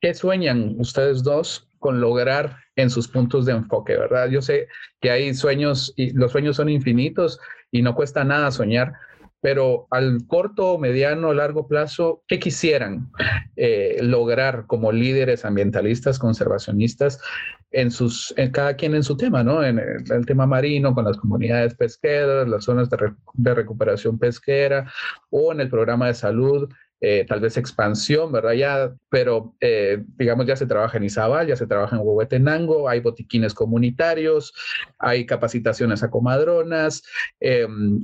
¿Qué 0.01 0.15
sueñan 0.15 0.75
ustedes 0.79 1.23
dos 1.23 1.69
con 1.79 2.01
lograr 2.01 2.57
en 2.77 2.91
sus 2.91 3.09
puntos 3.09 3.47
de 3.47 3.53
enfoque, 3.53 3.97
verdad? 3.97 4.29
Yo 4.29 4.43
sé 4.43 4.69
que 5.01 5.11
hay 5.11 5.35
sueños 5.35 5.93
y 5.97 6.11
los 6.11 6.33
sueños 6.33 6.57
son 6.57 6.69
infinitos 6.69 7.39
y 7.71 7.83
no 7.83 7.95
cuesta 7.95 8.25
nada 8.25 8.51
soñar, 8.51 8.93
pero 9.45 9.87
al 9.91 10.27
corto, 10.27 10.79
mediano, 10.79 11.35
largo 11.35 11.69
plazo, 11.69 12.23
¿qué 12.27 12.39
quisieran 12.39 13.11
eh, 13.57 13.99
lograr 14.01 14.65
como 14.67 14.91
líderes 14.91 15.45
ambientalistas, 15.45 16.19
conservacionistas, 16.19 17.21
en 17.71 17.91
sus, 17.91 18.35
cada 18.53 18.75
quien 18.77 18.95
en 18.95 19.03
su 19.03 19.19
tema, 19.19 19.45
¿no? 19.45 19.63
En 19.63 19.79
el, 19.79 20.25
tema 20.25 20.47
marino, 20.47 20.95
con 20.95 21.05
las 21.05 21.19
comunidades 21.19 21.75
pesqueras, 21.75 22.49
las 22.49 22.65
zonas 22.65 22.89
de, 22.89 23.55
recuperación 23.55 24.19
pesquera, 24.19 24.91
o 25.29 25.53
en 25.53 25.61
el 25.61 25.69
programa 25.69 26.07
de 26.07 26.15
salud, 26.15 26.73
eh, 27.03 27.27
tal 27.29 27.41
vez 27.41 27.59
expansión, 27.59 28.33
¿verdad? 28.33 28.53
Ya, 28.53 28.95
pero 29.11 29.55
eh, 29.61 30.03
digamos, 30.17 30.47
ya 30.47 30.57
se 30.57 30.65
trabaja 30.65 30.97
en 30.97 31.05
Izabal, 31.05 31.49
ya 31.49 31.57
se 31.57 31.67
trabaja 31.67 31.97
en 31.97 32.03
Huehuetenango, 32.03 32.89
hay 32.89 33.01
botiquines 33.01 33.53
comunitarios, 33.53 34.55
hay 34.99 35.27
capacitaciones 35.27 36.03
a 36.03 36.09
comadronas, 36.09 37.03
em, 37.41 38.01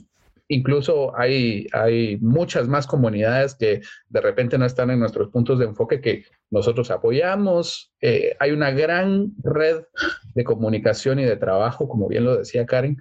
incluso 0.51 1.17
hay, 1.17 1.67
hay 1.73 2.19
muchas 2.19 2.69
más 2.69 2.87
comunidades 2.87 3.55
que 3.55 3.81
de 4.09 4.21
repente 4.21 4.59
no 4.59 4.67
están 4.67 4.91
en 4.91 4.99
nuestros 4.99 5.29
puntos 5.29 5.59
de 5.59 5.67
enfoque 5.67 6.01
que 6.01 6.25
nosotros 6.51 6.91
apoyamos. 6.91 7.93
Eh, 8.01 8.37
hay 8.41 8.51
una 8.51 8.73
gran 8.73 9.33
red 9.43 9.85
de 10.35 10.45
comunicación 10.45 11.21
y 11.21 11.25
de 11.25 11.37
trabajo, 11.37 11.89
como 11.89 12.09
bien 12.09 12.25
lo 12.25 12.37
decía 12.37 12.67
Karen, 12.67 12.99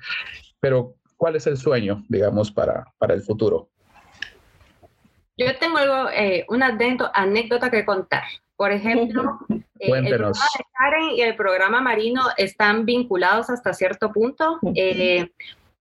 pero 0.60 0.96
¿cuál 1.18 1.36
es 1.36 1.48
el 1.48 1.58
sueño, 1.58 2.04
digamos, 2.08 2.52
para, 2.52 2.86
para 3.00 3.16
el 3.16 3.22
futuro? 3.22 3.70
Yo 5.36 5.48
tengo 5.58 5.78
algo, 5.78 6.10
eh, 6.12 6.46
una 6.50 6.78
anécdota 7.14 7.72
que 7.72 7.84
contar. 7.84 8.24
Por 8.56 8.72
ejemplo, 8.72 9.40
eh, 9.80 9.90
el 9.90 10.08
programa 10.08 10.46
de 10.58 10.66
Karen 10.78 11.10
y 11.16 11.22
el 11.22 11.36
programa 11.36 11.82
Marino 11.82 12.24
están 12.38 12.86
vinculados 12.86 13.50
hasta 13.50 13.74
cierto 13.74 14.12
punto. 14.12 14.60
Eh, 14.76 15.32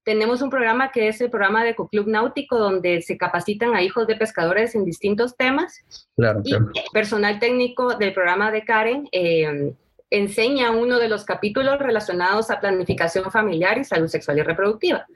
tenemos 0.05 0.43
un 0.43 0.51
programa 0.51 0.91
que 0.91 1.09
es 1.09 1.21
el 1.21 1.31
programa 1.31 1.65
de 1.65 1.71
Ecoclub 1.71 2.07
Náutico, 2.07 2.59
donde 2.59 3.03
se 3.03 3.19
capacitan 3.19 3.75
a 3.75 3.83
hijos 3.83 4.07
de 4.07 4.17
pescadores 4.17 4.75
en 4.75 4.85
distintos 4.85 5.37
temas. 5.37 5.85
Claro, 6.17 6.41
y 6.45 6.55
personal 6.93 7.39
técnico 7.39 7.95
del 7.95 8.13
programa 8.13 8.51
de 8.51 8.65
Karen 8.65 9.09
eh, 9.13 9.75
enseña 10.11 10.71
uno 10.71 10.99
de 10.99 11.09
los 11.09 11.25
capítulos 11.25 11.79
relacionados 11.79 12.51
a 12.51 12.61
planificación 12.61 13.31
familiar 13.31 13.79
y 13.79 13.85
salud 13.85 14.09
sexual 14.09 14.39
y 14.39 14.43
reproductiva. 14.43 15.07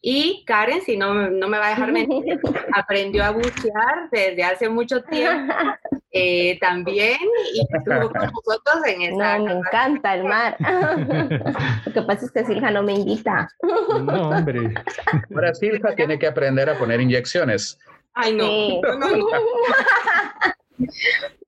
Y 0.00 0.44
Karen, 0.46 0.82
si 0.82 0.96
no, 0.96 1.30
no 1.30 1.48
me 1.48 1.58
va 1.58 1.68
a 1.68 1.70
dejar 1.70 1.92
mentir, 1.92 2.38
aprendió 2.74 3.24
a 3.24 3.30
bucear 3.30 4.10
desde 4.10 4.44
hace 4.44 4.68
mucho 4.68 5.02
tiempo 5.02 5.54
eh, 6.12 6.58
también 6.60 7.18
y 7.52 7.60
estuvo 7.60 8.10
con 8.10 8.30
nosotros 8.32 8.86
en 8.86 9.02
esa. 9.02 9.38
No, 9.38 9.44
me 9.44 9.52
encanta 9.52 10.14
el 10.14 10.24
mar. 10.24 10.56
Lo 11.86 11.92
que 11.92 12.02
pasa 12.02 12.26
es 12.26 12.30
que 12.30 12.44
Silja 12.44 12.70
no 12.70 12.82
me 12.82 12.94
invita. 12.94 13.48
No, 13.62 14.30
hombre. 14.30 14.74
Ahora 15.34 15.54
Silja 15.54 15.94
tiene 15.94 16.18
que 16.18 16.26
aprender 16.26 16.70
a 16.70 16.78
poner 16.78 17.00
inyecciones. 17.00 17.78
Ay, 18.14 18.34
no. 18.34 18.46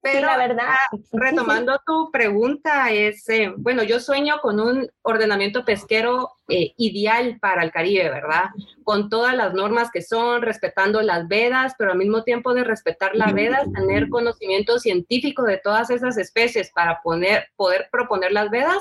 Pero 0.01 0.27
la 0.27 0.37
verdad, 0.37 0.77
retomando 1.13 1.81
tu 1.87 2.11
pregunta, 2.13 2.91
es, 2.93 3.29
eh, 3.29 3.53
bueno, 3.57 3.83
yo 3.83 3.99
sueño 3.99 4.37
con 4.41 4.61
un 4.61 4.89
ordenamiento 5.03 5.65
pesquero 5.65 6.31
eh, 6.49 6.73
ideal 6.77 7.39
para 7.41 7.63
el 7.63 7.73
Caribe, 7.73 8.09
¿verdad? 8.09 8.45
Con 8.85 9.11
todas 9.11 9.35
las 9.35 9.55
normas 9.55 9.91
que 9.91 10.03
son, 10.03 10.41
respetando 10.43 11.03
las 11.03 11.27
vedas, 11.27 11.75
pero 11.77 11.93
al 11.93 11.99
mismo 11.99 12.23
tiempo 12.23 12.55
de 12.55 12.65
respetar 12.65 13.15
las 13.17 13.35
vedas, 13.35 13.71
tener 13.73 14.09
conocimiento 14.09 14.79
científico 14.79 15.43
de 15.43 15.59
todas 15.59 15.91
esas 15.91 16.17
especies 16.17 16.71
para 16.71 17.03
poner, 17.03 17.49
poder 17.57 17.89
proponer 17.91 18.33
las 18.33 18.51
vedas 18.51 18.79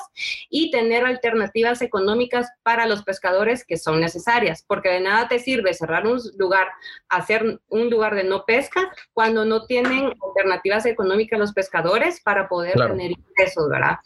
y 0.49 0.71
tener 0.71 1.03
alternativas 1.03 1.81
económicas 1.81 2.47
para 2.63 2.85
los 2.85 3.03
pescadores 3.03 3.65
que 3.65 3.77
son 3.77 3.99
necesarias, 3.99 4.63
porque 4.65 4.89
de 4.89 5.01
nada 5.01 5.27
te 5.27 5.39
sirve 5.39 5.73
cerrar 5.73 6.05
un 6.05 6.21
lugar, 6.37 6.67
hacer 7.09 7.59
un 7.69 7.89
lugar 7.89 8.15
de 8.15 8.23
no 8.23 8.45
pesca 8.45 8.89
cuando 9.13 9.45
no 9.45 9.65
tienen 9.65 10.13
alternativas 10.21 10.85
económicas 10.85 11.06
los 11.07 11.53
pescadores 11.53 12.21
para 12.21 12.47
poder 12.47 12.75
tener 12.75 13.11
ingresos, 13.11 13.69
¿verdad? 13.69 13.97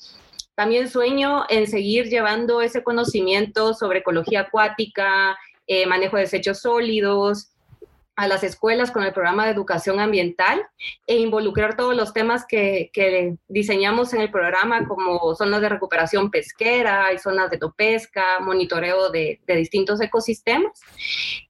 También 0.55 0.89
sueño 0.89 1.45
en 1.49 1.67
seguir 1.67 2.09
llevando 2.09 2.61
ese 2.61 2.83
conocimiento 2.83 3.73
sobre 3.73 3.99
ecología 3.99 4.41
acuática, 4.41 5.37
eh, 5.67 5.85
manejo 5.85 6.17
de 6.17 6.23
desechos 6.23 6.59
sólidos, 6.59 7.51
a 8.15 8.27
las 8.27 8.43
escuelas 8.43 8.91
con 8.91 9.03
el 9.03 9.13
programa 9.13 9.45
de 9.45 9.51
educación 9.51 9.99
ambiental 9.99 10.61
e 11.07 11.17
involucrar 11.17 11.75
todos 11.75 11.95
los 11.95 12.13
temas 12.13 12.45
que, 12.45 12.91
diseñamos 13.47 14.13
en 14.13 14.21
el 14.21 14.29
programa, 14.29 14.87
como 14.87 15.33
zonas 15.35 15.61
de 15.61 15.69
recuperación 15.69 16.29
pesquera 16.29 17.13
y 17.13 17.17
zonas 17.17 17.49
de 17.49 17.57
topesca, 17.57 18.39
monitoreo 18.39 19.09
de, 19.09 19.39
distintos 19.47 20.01
ecosistemas 20.01 20.81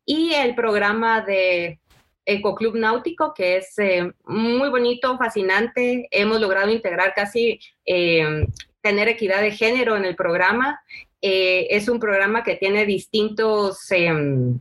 y 0.05 0.33
el 0.33 0.55
programa 0.55 1.21
de 1.21 1.79
Ecoclub 2.25 2.75
Náutico, 2.75 3.33
que 3.33 3.57
es 3.57 3.77
eh, 3.79 4.11
muy 4.25 4.69
bonito, 4.69 5.17
fascinante. 5.17 6.07
Hemos 6.11 6.39
logrado 6.39 6.69
integrar 6.69 7.13
casi 7.13 7.59
eh, 7.85 8.45
tener 8.81 9.07
equidad 9.07 9.41
de 9.41 9.51
género 9.51 9.95
en 9.97 10.05
el 10.05 10.15
programa. 10.15 10.81
Eh, 11.21 11.67
es 11.71 11.87
un 11.87 11.99
programa 11.99 12.43
que 12.43 12.55
tiene 12.55 12.85
distintos 12.85 13.91
em, 13.91 14.59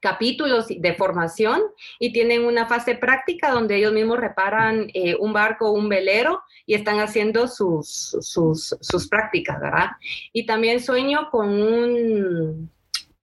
capítulos 0.00 0.66
de 0.68 0.94
formación 0.94 1.62
y 1.98 2.12
tienen 2.12 2.44
una 2.44 2.66
fase 2.66 2.94
práctica 2.94 3.50
donde 3.50 3.76
ellos 3.76 3.92
mismos 3.92 4.18
reparan 4.18 4.88
un 5.20 5.32
barco 5.32 5.70
un 5.70 5.88
velero 5.88 6.42
y 6.66 6.74
están 6.74 6.98
haciendo 6.98 7.46
sus, 7.46 8.16
sus, 8.20 9.08
prácticas, 9.08 9.60
¿verdad? 9.60 9.90
Y 10.32 10.44
también 10.44 10.80
sueño 10.80 11.28
con 11.30 11.50
un, 11.50 12.68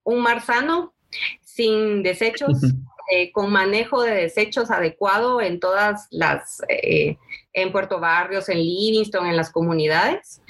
un 0.04 0.22
mar 0.22 0.42
sano, 0.42 0.94
sin 1.42 2.02
desechos, 2.02 2.62
eh, 3.10 3.32
con 3.32 3.52
manejo 3.52 4.02
de 4.02 4.12
desechos 4.12 4.72
adecuado 4.72 5.42
en 5.42 5.60
todas 5.60 6.08
las 6.12 6.62
en 6.68 7.72
Puerto 7.72 8.00
Barrios, 8.00 8.50
en 8.50 8.60
Livingston, 8.60 9.26
en 9.26 9.36
las 9.36 9.52
comunidades 9.52 10.42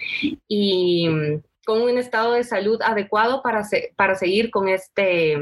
y 0.48 1.08
mm, 1.08 1.42
con 1.66 1.82
un 1.82 1.98
estado 1.98 2.34
de 2.34 2.44
salud 2.44 2.82
adecuado 2.82 3.42
para, 3.44 3.64
para 3.96 4.16
seguir 4.16 4.50
con 4.50 4.68
este, 4.68 5.38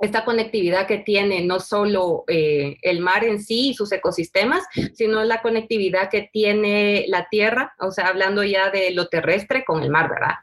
esta 0.00 0.24
conectividad 0.24 0.86
que 0.86 0.98
tiene 0.98 1.42
no 1.42 1.60
solo 1.60 2.24
eh, 2.28 2.76
el 2.82 3.00
mar 3.00 3.24
en 3.24 3.40
sí 3.40 3.70
y 3.70 3.74
sus 3.74 3.92
ecosistemas, 3.92 4.64
sino 4.94 5.24
la 5.24 5.40
conectividad 5.40 6.10
que 6.10 6.28
tiene 6.30 7.06
la 7.08 7.28
tierra, 7.30 7.74
o 7.78 7.90
sea, 7.90 8.08
hablando 8.08 8.44
ya 8.44 8.70
de 8.70 8.90
lo 8.90 9.08
terrestre 9.08 9.64
con 9.64 9.82
el 9.82 9.90
mar, 9.90 10.10
¿verdad? 10.10 10.34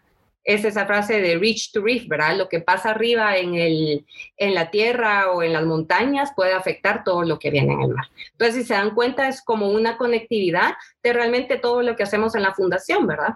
Es 0.43 0.65
esa 0.65 0.85
frase 0.85 1.21
de 1.21 1.37
reach 1.37 1.71
to 1.71 1.81
reef, 1.81 2.07
¿verdad? 2.07 2.37
Lo 2.37 2.49
que 2.49 2.59
pasa 2.59 2.91
arriba 2.91 3.37
en, 3.37 3.55
el, 3.55 4.05
en 4.37 4.53
la 4.53 4.71
tierra 4.71 5.31
o 5.31 5.41
en 5.41 5.53
las 5.53 5.65
montañas 5.65 6.33
puede 6.35 6.53
afectar 6.53 7.03
todo 7.03 7.23
lo 7.23 7.39
que 7.39 7.49
viene 7.49 7.73
en 7.73 7.81
el 7.81 7.93
mar. 7.93 8.05
Entonces, 8.31 8.55
si 8.55 8.63
se 8.65 8.73
dan 8.73 8.93
cuenta, 8.93 9.27
es 9.27 9.41
como 9.41 9.69
una 9.69 9.97
conectividad 9.97 10.73
de 11.01 11.13
realmente 11.13 11.57
todo 11.57 11.81
lo 11.81 11.95
que 11.95 12.03
hacemos 12.03 12.35
en 12.35 12.43
la 12.43 12.53
fundación, 12.53 13.07
¿verdad? 13.07 13.35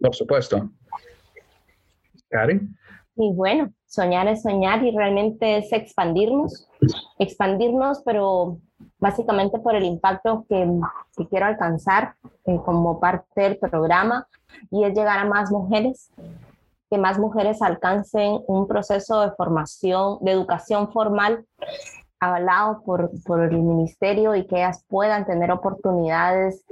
Por 0.00 0.14
supuesto. 0.14 0.70
Karen. 2.30 2.74
Y 3.16 3.32
bueno, 3.32 3.72
soñar 3.86 4.28
es 4.28 4.42
soñar 4.42 4.84
y 4.84 4.92
realmente 4.92 5.58
es 5.58 5.72
expandirnos, 5.72 6.68
expandirnos, 7.18 8.00
pero 8.04 8.60
básicamente 8.98 9.58
por 9.58 9.74
el 9.74 9.84
impacto 9.84 10.46
que, 10.48 10.68
que 11.16 11.26
quiero 11.26 11.46
alcanzar 11.46 12.14
eh, 12.44 12.58
como 12.64 13.00
parte 13.00 13.40
del 13.40 13.58
programa 13.58 14.28
y 14.70 14.84
es 14.84 14.94
llegar 14.94 15.18
a 15.18 15.24
más 15.24 15.50
mujeres, 15.50 16.10
que 16.90 16.98
más 16.98 17.18
mujeres 17.18 17.60
alcancen 17.62 18.40
un 18.46 18.66
proceso 18.66 19.20
de 19.20 19.32
formación, 19.32 20.18
de 20.22 20.32
educación 20.32 20.90
formal 20.92 21.44
avalado 22.20 22.82
por, 22.82 23.10
por 23.24 23.42
el 23.42 23.58
ministerio 23.58 24.34
y 24.34 24.46
que 24.46 24.56
ellas 24.56 24.84
puedan 24.88 25.24
tener 25.24 25.50
oportunidades 25.52 26.64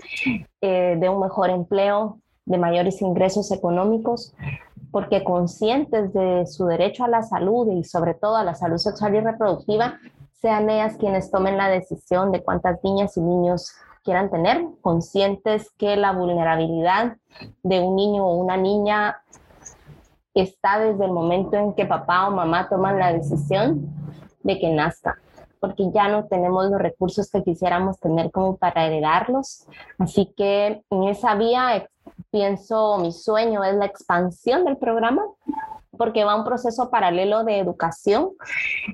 eh, 0.61 0.97
de 0.99 1.09
un 1.09 1.21
mejor 1.21 1.51
empleo, 1.51 2.19
de 2.45 2.59
mayores 2.59 3.01
ingresos 3.03 3.51
económicos, 3.53 4.35
porque 4.91 5.25
conscientes 5.25 6.13
de 6.13 6.47
su 6.47 6.67
derecho 6.67 7.05
a 7.05 7.09
la 7.09 7.23
salud 7.23 7.71
y 7.73 7.85
sobre 7.85 8.15
todo 8.15 8.37
a 8.37 8.45
la 8.45 8.55
salud 8.55 8.79
sexual 8.79 9.15
y 9.15 9.21
reproductiva, 9.21 9.99
sean 10.41 10.71
ellas 10.71 10.97
quienes 10.99 11.31
tomen 11.31 11.57
la 11.57 11.69
decisión 11.69 12.31
de 12.31 12.43
cuántas 12.43 12.83
niñas 12.85 13.17
y 13.17 13.21
niños 13.21 13.73
quieran 14.07 14.31
tener, 14.31 14.65
conscientes 14.81 15.71
que 15.77 15.97
la 15.97 16.13
vulnerabilidad 16.13 17.19
de 17.63 17.81
un 17.81 17.97
niño 17.97 18.25
o 18.25 18.37
una 18.37 18.57
niña 18.57 19.23
está 20.33 20.79
desde 20.79 21.05
el 21.05 21.13
momento 21.13 21.57
en 21.57 21.75
que 21.75 21.85
papá 21.85 22.29
o 22.29 22.31
mamá 22.31 22.69
toman 22.71 22.99
la 22.99 23.13
decisión 23.13 23.91
de 24.43 24.59
que 24.59 24.71
nazca 24.71 25.19
porque 25.61 25.91
ya 25.93 26.09
no 26.09 26.27
tenemos 26.27 26.71
los 26.71 26.81
recursos 26.81 27.31
que 27.31 27.43
quisiéramos 27.43 27.99
tener 27.99 28.31
como 28.31 28.57
para 28.57 28.87
heredarlos. 28.87 29.67
Así 29.99 30.33
que 30.37 30.85
en 30.91 31.05
esa 31.05 31.35
vía 31.35 31.89
pienso, 32.31 32.99
mi 32.99 33.11
sueño 33.11 33.65
es 33.65 33.75
la 33.75 33.87
expansión 33.87 34.65
del 34.65 34.77
programa, 34.77 35.25
porque 35.97 36.25
va 36.25 36.37
un 36.37 36.45
proceso 36.45 36.91
paralelo 36.91 37.45
de 37.45 37.59
educación. 37.59 38.31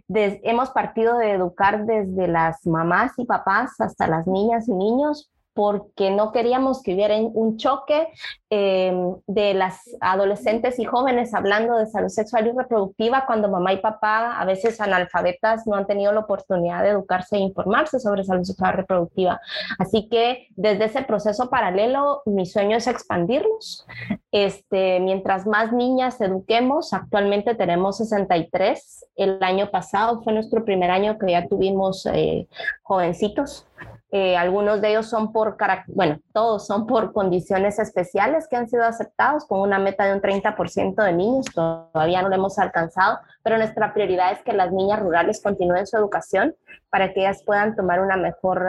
hemos 0.08 0.70
partido 0.70 1.16
de 1.18 1.32
educar 1.32 1.84
desde 1.84 2.28
las 2.28 2.66
mamás 2.66 3.12
y 3.18 3.24
papás 3.24 3.80
hasta 3.80 4.06
las 4.06 4.26
niñas 4.26 4.68
y 4.68 4.72
niños 4.72 5.31
porque 5.54 6.10
no 6.10 6.32
queríamos 6.32 6.82
que 6.82 6.94
hubiera 6.94 7.16
un 7.16 7.58
choque 7.58 8.08
em, 8.48 9.16
de 9.26 9.54
las 9.54 9.80
adolescentes 10.00 10.78
y 10.78 10.84
jóvenes 10.84 11.34
hablando 11.34 11.76
de 11.76 11.86
salud 11.86 12.08
sexual 12.08 12.46
y 12.46 12.52
reproductiva 12.52 13.24
cuando 13.26 13.50
mamá 13.50 13.72
y 13.72 13.78
papá, 13.78 14.40
a 14.40 14.44
veces 14.44 14.80
analfabetas, 14.80 15.66
no 15.66 15.76
han 15.76 15.86
tenido 15.86 16.12
la 16.12 16.20
oportunidad 16.20 16.82
de 16.82 16.90
educarse 16.90 17.36
e 17.36 17.40
informarse 17.40 18.00
sobre 18.00 18.24
salud 18.24 18.44
sexual 18.44 18.74
y 18.74 18.76
reproductiva. 18.78 19.40
Así 19.78 20.08
que 20.08 20.48
desde 20.56 20.84
ese 20.84 21.02
proceso 21.02 21.50
paralelo, 21.50 22.22
mi 22.24 22.46
sueño 22.46 22.76
es 22.76 22.86
expandirlos. 22.86 23.86
Este, 24.30 25.00
mientras 25.00 25.46
más 25.46 25.72
niñas 25.72 26.20
eduquemos, 26.20 26.92
actualmente 26.94 27.54
tenemos 27.54 27.98
63. 27.98 29.06
El 29.16 29.42
año 29.42 29.70
pasado 29.70 30.22
fue 30.22 30.32
nuestro 30.32 30.64
primer 30.64 30.90
año 30.90 31.18
que 31.18 31.32
ya 31.32 31.46
tuvimos 31.46 32.06
eh, 32.06 32.48
jovencitos 32.82 33.66
eh, 34.10 34.36
algunos 34.36 34.80
de 34.80 34.90
ellos 34.90 35.06
son 35.08 35.32
por, 35.32 35.56
bueno, 35.88 36.18
todos 36.32 36.66
son 36.66 36.86
por 36.86 37.12
condiciones 37.12 37.78
especiales 37.78 38.46
que 38.48 38.56
han 38.56 38.68
sido 38.68 38.84
aceptados 38.84 39.46
con 39.46 39.60
una 39.60 39.78
meta 39.78 40.04
de 40.04 40.14
un 40.14 40.20
30% 40.20 41.02
de 41.02 41.12
niños. 41.12 41.46
Todavía 41.54 42.22
no 42.22 42.28
lo 42.28 42.34
hemos 42.34 42.58
alcanzado, 42.58 43.18
pero 43.42 43.56
nuestra 43.56 43.94
prioridad 43.94 44.32
es 44.32 44.42
que 44.42 44.52
las 44.52 44.70
niñas 44.70 45.00
rurales 45.00 45.42
continúen 45.42 45.86
su 45.86 45.96
educación 45.96 46.54
para 46.90 47.12
que 47.12 47.20
ellas 47.20 47.42
puedan 47.44 47.74
tomar 47.74 48.00
una 48.00 48.16
mejor 48.16 48.66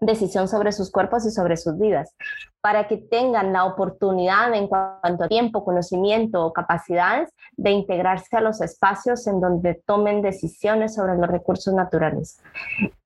decisión 0.00 0.48
sobre 0.48 0.72
sus 0.72 0.90
cuerpos 0.90 1.24
y 1.26 1.30
sobre 1.30 1.56
sus 1.56 1.78
vidas, 1.78 2.14
para 2.64 2.88
que 2.88 2.96
tengan 2.96 3.52
la 3.52 3.66
oportunidad 3.66 4.54
en 4.54 4.68
cuanto 4.68 5.24
a 5.24 5.28
tiempo, 5.28 5.66
conocimiento 5.66 6.46
o 6.46 6.54
capacidades 6.54 7.28
de 7.58 7.72
integrarse 7.72 8.38
a 8.38 8.40
los 8.40 8.62
espacios 8.62 9.26
en 9.26 9.38
donde 9.38 9.82
tomen 9.84 10.22
decisiones 10.22 10.94
sobre 10.94 11.14
los 11.18 11.28
recursos 11.28 11.74
naturales. 11.74 12.42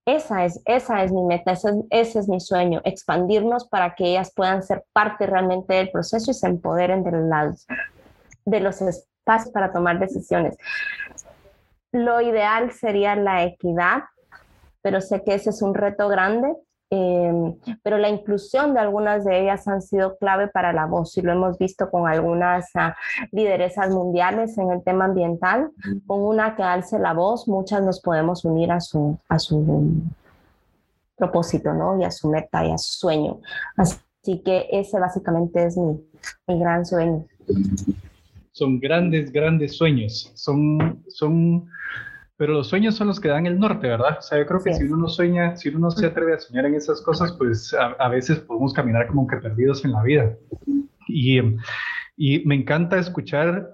Esa 0.07 0.45
es, 0.45 0.63
esa 0.65 1.03
es 1.03 1.11
mi 1.11 1.25
meta, 1.25 1.51
ese, 1.51 1.73
ese 1.91 2.21
es 2.21 2.29
mi 2.29 2.39
sueño, 2.39 2.81
expandirnos 2.85 3.67
para 3.67 3.97
que 3.97 4.05
ellas 4.05 4.33
puedan 4.33 4.63
ser 4.63 4.85
parte 4.93 5.27
realmente 5.27 5.75
del 5.75 5.91
proceso 5.91 6.31
y 6.31 6.35
se 6.35 6.47
empoderen 6.47 7.03
de 7.03 7.11
los, 7.11 7.67
de 8.45 8.61
los 8.61 8.81
espacios 8.81 9.53
para 9.53 9.73
tomar 9.73 9.99
decisiones. 9.99 10.57
Lo 11.91 12.21
ideal 12.21 12.71
sería 12.71 13.17
la 13.17 13.43
equidad, 13.43 14.05
pero 14.83 15.01
sé 15.01 15.25
que 15.25 15.35
ese 15.35 15.51
es 15.51 15.63
un 15.63 15.75
reto 15.75 16.07
grande 16.07 16.55
Em, 16.91 17.55
pero 17.83 17.99
la 17.99 18.09
inclusión 18.09 18.73
de 18.73 18.81
algunas 18.81 19.23
de 19.25 19.43
ellas 19.43 19.69
han 19.69 19.83
sido 19.83 20.17
clave 20.17 20.49
para 20.49 20.73
la 20.73 20.87
voz 20.87 21.19
y 21.19 21.23
lo 21.23 21.33
hemos 21.33 21.59
visto 21.59 21.91
con 21.91 22.09
algunas 22.09 22.71
uh, 22.75 22.93
lideresas 23.31 23.91
mundiales 23.91 24.57
en 24.57 24.71
el 24.71 24.83
tema 24.83 25.05
ambiental. 25.05 25.71
Con 26.07 26.21
una 26.23 26.57
que 26.57 26.63
alce 26.63 26.99
la 26.99 27.13
voz, 27.13 27.47
muchas 27.47 27.83
nos 27.83 28.01
podemos 28.01 28.45
unir 28.45 28.73
a 28.73 28.81
su, 28.81 29.19
a 29.29 29.39
su 29.39 29.93
propósito, 31.17 31.75
¿no? 31.75 32.01
Y 32.01 32.05
a 32.05 32.11
su 32.11 32.31
meta 32.31 32.65
y 32.65 32.73
a 32.73 32.79
su 32.79 32.99
sueño. 32.99 33.41
Así 33.77 34.39
que 34.43 34.69
ese 34.73 34.99
básicamente 34.99 35.67
es 35.67 35.77
mi, 35.77 36.01
mi 36.47 36.59
gran 36.59 36.87
sueño. 36.87 37.27
Son 38.53 38.81
grandes, 38.81 39.31
grandes 39.31 39.77
sueños. 39.77 40.33
Son, 40.35 41.05
son 41.09 41.69
pero 42.39 42.53
los 42.53 42.69
sueños 42.69 42.95
son 42.95 43.09
los 43.09 43.19
que 43.19 43.29
dan 43.29 43.47
el 43.47 43.59
norte, 43.59 43.89
¿verdad? 43.89 44.19
O 44.21 44.23
sea, 44.23 44.39
yo 44.39 44.47
creo 44.47 44.63
que 44.63 44.73
si 44.73 44.85
uno 44.85 44.97
no 44.97 45.09
sueña, 45.09 45.57
si 45.57 45.71
uno 45.71 45.81
no 45.81 45.91
se 45.91 46.07
atreve 46.07 46.35
a 46.35 46.39
soñar 46.39 46.67
en 46.67 46.77
esas 46.77 47.03
cosas, 47.03 47.33
pues 47.33 47.75
a, 47.75 48.09
veces 48.09 48.39
podemos 48.39 48.73
caminar 48.73 49.09
como 49.09 49.27
que 49.27 49.39
perdidos 49.39 49.85
en 49.85 49.91
la 49.91 50.03
vida. 50.05 50.37
Y, 51.09 51.41
y 52.17 52.47
me 52.47 52.55
encanta 52.55 52.97
escuchar 52.97 53.69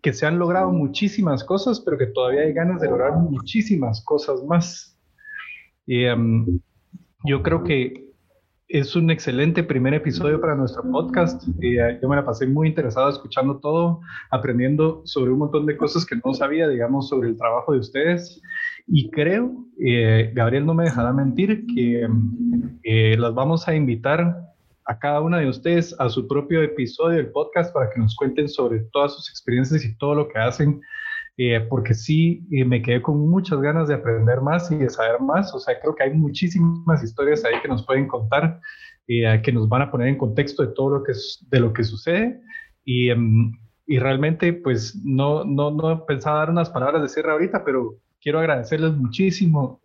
que 0.00 0.12
se 0.12 0.24
han 0.26 0.38
logrado 0.38 0.70
muchísimas 0.70 1.42
cosas, 1.42 1.80
pero 1.80 1.98
que 1.98 2.06
todavía 2.06 2.42
hay 2.42 2.52
ganas 2.52 2.80
de 2.80 2.88
lograr 2.88 3.14
muchísimas 3.16 4.00
cosas 4.04 4.44
más. 4.44 4.96
Y 5.84 6.06
um, 6.06 6.60
yo 7.24 7.42
creo 7.42 7.64
que 7.64 8.11
es 8.72 8.96
un 8.96 9.10
excelente 9.10 9.62
primer 9.62 9.92
episodio 9.92 10.40
para 10.40 10.54
nuestro 10.54 10.82
podcast. 10.90 11.46
Eh, 11.60 11.98
yo 12.00 12.08
me 12.08 12.16
la 12.16 12.24
pasé 12.24 12.46
muy 12.46 12.68
interesado 12.68 13.10
escuchando 13.10 13.58
todo, 13.58 14.00
aprendiendo 14.30 15.02
sobre 15.04 15.30
un 15.30 15.40
montón 15.40 15.66
de 15.66 15.76
cosas 15.76 16.06
que 16.06 16.16
no 16.24 16.32
sabía, 16.32 16.66
digamos, 16.66 17.10
sobre 17.10 17.28
el 17.28 17.36
trabajo 17.36 17.74
de 17.74 17.80
ustedes. 17.80 18.40
Y 18.86 19.10
creo, 19.10 19.52
eh, 19.78 20.32
Gabriel 20.34 20.64
no 20.64 20.72
me 20.72 20.84
dejará 20.84 21.12
mentir, 21.12 21.66
que 21.66 22.08
eh, 22.84 23.16
las 23.18 23.34
vamos 23.34 23.68
a 23.68 23.74
invitar 23.74 24.48
a 24.86 24.98
cada 24.98 25.20
una 25.20 25.38
de 25.38 25.50
ustedes 25.50 25.94
a 25.98 26.08
su 26.08 26.26
propio 26.26 26.62
episodio 26.62 27.18
del 27.18 27.30
podcast 27.30 27.74
para 27.74 27.90
que 27.90 28.00
nos 28.00 28.16
cuenten 28.16 28.48
sobre 28.48 28.80
todas 28.90 29.14
sus 29.14 29.28
experiencias 29.28 29.84
y 29.84 29.94
todo 29.98 30.14
lo 30.14 30.28
que 30.28 30.38
hacen 30.38 30.80
eh, 31.38 31.60
porque 31.60 31.94
sí 31.94 32.46
eh, 32.50 32.64
me 32.64 32.82
quedé 32.82 33.00
con 33.00 33.18
muchas 33.30 33.60
ganas 33.60 33.88
de 33.88 33.94
aprender 33.94 34.42
más 34.42 34.70
y 34.70 34.76
de 34.76 34.90
saber 34.90 35.20
más. 35.20 35.54
O 35.54 35.60
sea, 35.60 35.80
creo 35.80 35.94
que 35.94 36.04
hay 36.04 36.12
muchísimas 36.12 37.02
historias 37.02 37.44
ahí 37.44 37.54
que 37.62 37.68
nos 37.68 37.86
pueden 37.86 38.06
contar, 38.06 38.60
eh, 39.08 39.40
que 39.42 39.52
nos 39.52 39.68
van 39.68 39.82
a 39.82 39.90
poner 39.90 40.08
en 40.08 40.18
contexto 40.18 40.62
de 40.62 40.74
todo 40.74 40.98
lo 40.98 41.02
que, 41.02 41.12
de 41.48 41.60
lo 41.60 41.72
que 41.72 41.84
sucede. 41.84 42.40
Y, 42.84 43.10
em, 43.10 43.52
y 43.86 43.98
realmente, 43.98 44.52
pues, 44.52 44.94
no, 45.04 45.44
no, 45.44 45.70
no 45.70 46.04
pensaba 46.04 46.40
dar 46.40 46.50
unas 46.50 46.70
palabras 46.70 47.02
de 47.02 47.08
cierre 47.08 47.32
ahorita, 47.32 47.64
pero 47.64 47.96
quiero 48.20 48.38
agradecerles 48.38 48.92
muchísimo 48.92 49.80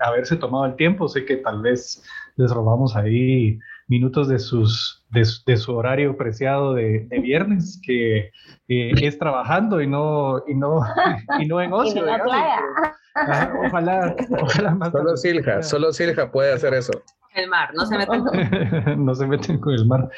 haberse 0.00 0.36
tomado 0.36 0.66
el 0.66 0.76
tiempo. 0.76 1.08
Sé 1.08 1.24
que 1.24 1.36
tal 1.36 1.60
vez 1.60 2.02
les 2.36 2.50
robamos 2.50 2.96
ahí 2.96 3.58
minutos 3.88 4.28
de, 4.28 4.38
sus, 4.38 5.04
de, 5.10 5.56
su 5.56 5.74
horario 5.74 6.16
preciado 6.16 6.74
de, 6.74 7.06
viernes, 7.22 7.80
que 7.84 8.30
es 8.68 9.18
trabajando 9.18 9.80
y 9.80 9.86
no, 9.86 10.42
y 10.46 10.54
no, 10.54 10.80
y 11.40 11.46
no 11.46 11.60
en 11.60 11.72
ocio. 11.72 12.04
ojalá, 13.66 14.16
ojalá 14.42 14.74
más. 14.74 14.92
Solo 14.92 15.16
Silja, 15.16 15.62
solo 15.62 15.92
Silja 15.92 16.30
puede 16.30 16.52
hacer 16.52 16.74
eso. 16.74 16.92
El 17.34 17.50
mar, 17.50 17.70
no 17.74 17.84
se 17.84 17.98
meten 17.98 18.24
con... 18.24 19.04
no 19.04 19.14
se 19.14 19.26
meten 19.26 19.58
con 19.58 19.74
el 19.74 19.86
mar. 19.86 20.08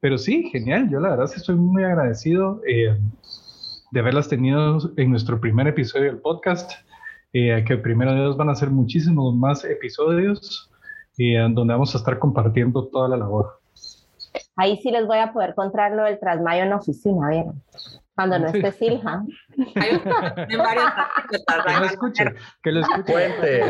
Pero 0.00 0.18
sí, 0.18 0.50
genial. 0.50 0.90
Yo 0.90 0.98
la 1.00 1.10
verdad 1.10 1.28
sí 1.28 1.36
estoy 1.36 1.54
muy 1.54 1.84
agradecido 1.84 2.60
eh, 2.66 2.98
de 3.92 4.00
haberlas 4.00 4.28
tenido 4.28 4.78
en 4.96 5.10
nuestro 5.10 5.40
primer 5.40 5.68
episodio 5.68 6.06
del 6.06 6.18
podcast. 6.18 6.72
Eh, 7.32 7.64
que 7.66 7.76
primero 7.76 8.12
de 8.12 8.18
ellos 8.18 8.36
van 8.36 8.48
a 8.48 8.54
ser 8.54 8.70
muchísimos 8.70 9.34
más 9.34 9.64
episodios 9.64 10.70
y 11.16 11.34
en 11.36 11.54
donde 11.54 11.74
vamos 11.74 11.94
a 11.94 11.98
estar 11.98 12.18
compartiendo 12.18 12.86
toda 12.86 13.08
la 13.08 13.16
labor. 13.16 13.60
Ahí 14.56 14.76
sí 14.78 14.90
les 14.90 15.06
voy 15.06 15.18
a 15.18 15.32
poder 15.32 15.54
contar 15.54 15.92
lo 15.92 16.04
del 16.04 16.18
trasmayo 16.18 16.64
en 16.64 16.72
oficina, 16.72 17.28
¿vieron? 17.28 17.62
Cuando 18.14 18.38
no 18.38 18.46
esté 18.46 18.70
Silja. 18.70 19.24
que 19.56 20.56
lo 20.56 21.84
escuche, 21.84 22.24
que 22.62 22.70
lo 22.70 22.80
escuche. 22.80 23.12
Cuente, 23.12 23.62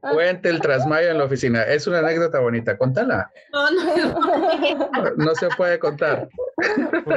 cuente 0.00 0.48
el 0.50 0.60
trasmayo 0.60 1.10
en 1.10 1.18
la 1.18 1.24
oficina. 1.24 1.62
Es 1.64 1.88
una 1.88 1.98
anécdota 1.98 2.38
bonita, 2.38 2.78
contala. 2.78 3.28
No, 3.52 3.70
no, 3.72 5.10
no 5.16 5.34
se 5.34 5.48
puede 5.56 5.80
contar. 5.80 6.28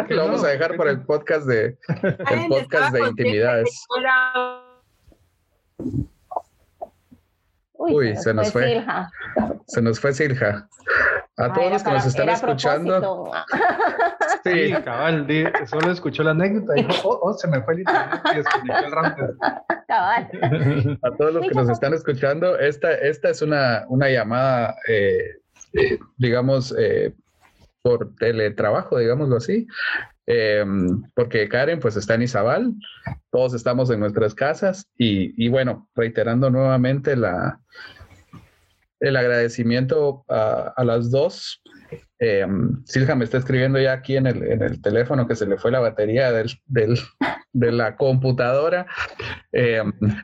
Lo 0.09 0.24
vamos 0.26 0.43
a 0.43 0.47
dejar 0.47 0.76
por 0.76 0.88
el 0.88 1.03
podcast 1.03 1.45
de, 1.45 1.78
el 2.32 2.47
podcast 2.49 2.91
de 2.93 3.09
intimidades. 3.09 3.86
Uy, 7.94 8.16
se, 8.18 8.34
nos 8.34 8.52
fue. 8.52 8.84
Se 9.68 9.82
nos 9.82 10.00
fue 10.00 10.14
Silja. 10.14 10.68
A 11.38 11.54
todos 11.54 11.72
los 11.72 11.84
que 11.84 11.92
nos 11.92 12.06
están 12.06 12.30
escuchando. 12.30 13.32
sí, 14.44 14.74
cabal, 14.84 15.28
solo 15.66 15.92
escuchó 15.92 16.24
la 16.24 16.32
anécdota 16.32 16.80
y 16.80 16.84
dijo, 16.84 17.10
oh, 17.10 17.30
oh, 17.30 17.34
se 17.34 17.48
me 17.48 17.62
fue 17.62 17.74
el 17.74 17.80
internet 17.82 18.22
y 18.64 18.72
el 18.72 18.92
router. 18.92 19.34
A 21.02 21.12
todos 21.18 21.34
los 21.34 21.48
que 21.48 21.54
nos 21.54 21.70
están 21.70 21.94
escuchando, 21.94 22.58
esta, 22.60 22.94
esta 22.94 23.30
es 23.30 23.42
una, 23.42 23.86
una 23.90 24.10
llamada, 24.10 24.76
eh, 24.88 25.40
eh, 25.74 26.00
digamos, 26.18 26.74
eh, 26.78 27.14
por 27.82 28.16
teletrabajo, 28.16 28.98
digámoslo 28.98 29.38
así, 29.38 29.68
porque 31.13 31.47
Karen 31.49 31.80
pues 31.80 31.95
está 31.95 32.15
en 32.15 32.23
Izabal, 32.23 32.73
todos 33.32 33.53
estamos 33.53 33.89
en 33.91 33.99
nuestras 33.99 34.34
casas 34.34 34.88
y, 34.97 35.34
y 35.43 35.49
bueno, 35.49 35.89
reiterando 35.95 36.49
nuevamente 36.49 37.15
la, 37.15 37.59
el 38.99 39.15
agradecimiento 39.15 40.26
a, 40.28 40.73
a 40.76 40.84
las 40.84 41.11
dos. 41.11 41.61
Eh, 42.19 42.45
Silja 42.86 43.15
me 43.15 43.26
está 43.26 43.38
escribiendo 43.38 43.80
ya 43.80 43.93
aquí 43.93 44.15
en 44.15 44.28
el, 44.28 44.43
en 44.43 44.61
el, 44.63 44.82
teléfono 44.82 45.28
que 45.28 45.36
se 45.36 45.45
le 45.45 45.57
fue 45.57 45.71
la 45.71 45.80
batería 45.80 46.32
del, 46.32 46.49
del, 46.65 46.97
de 47.56 47.72
la 47.72 47.95
computadora. 47.95 48.86
Eh, 49.53 49.82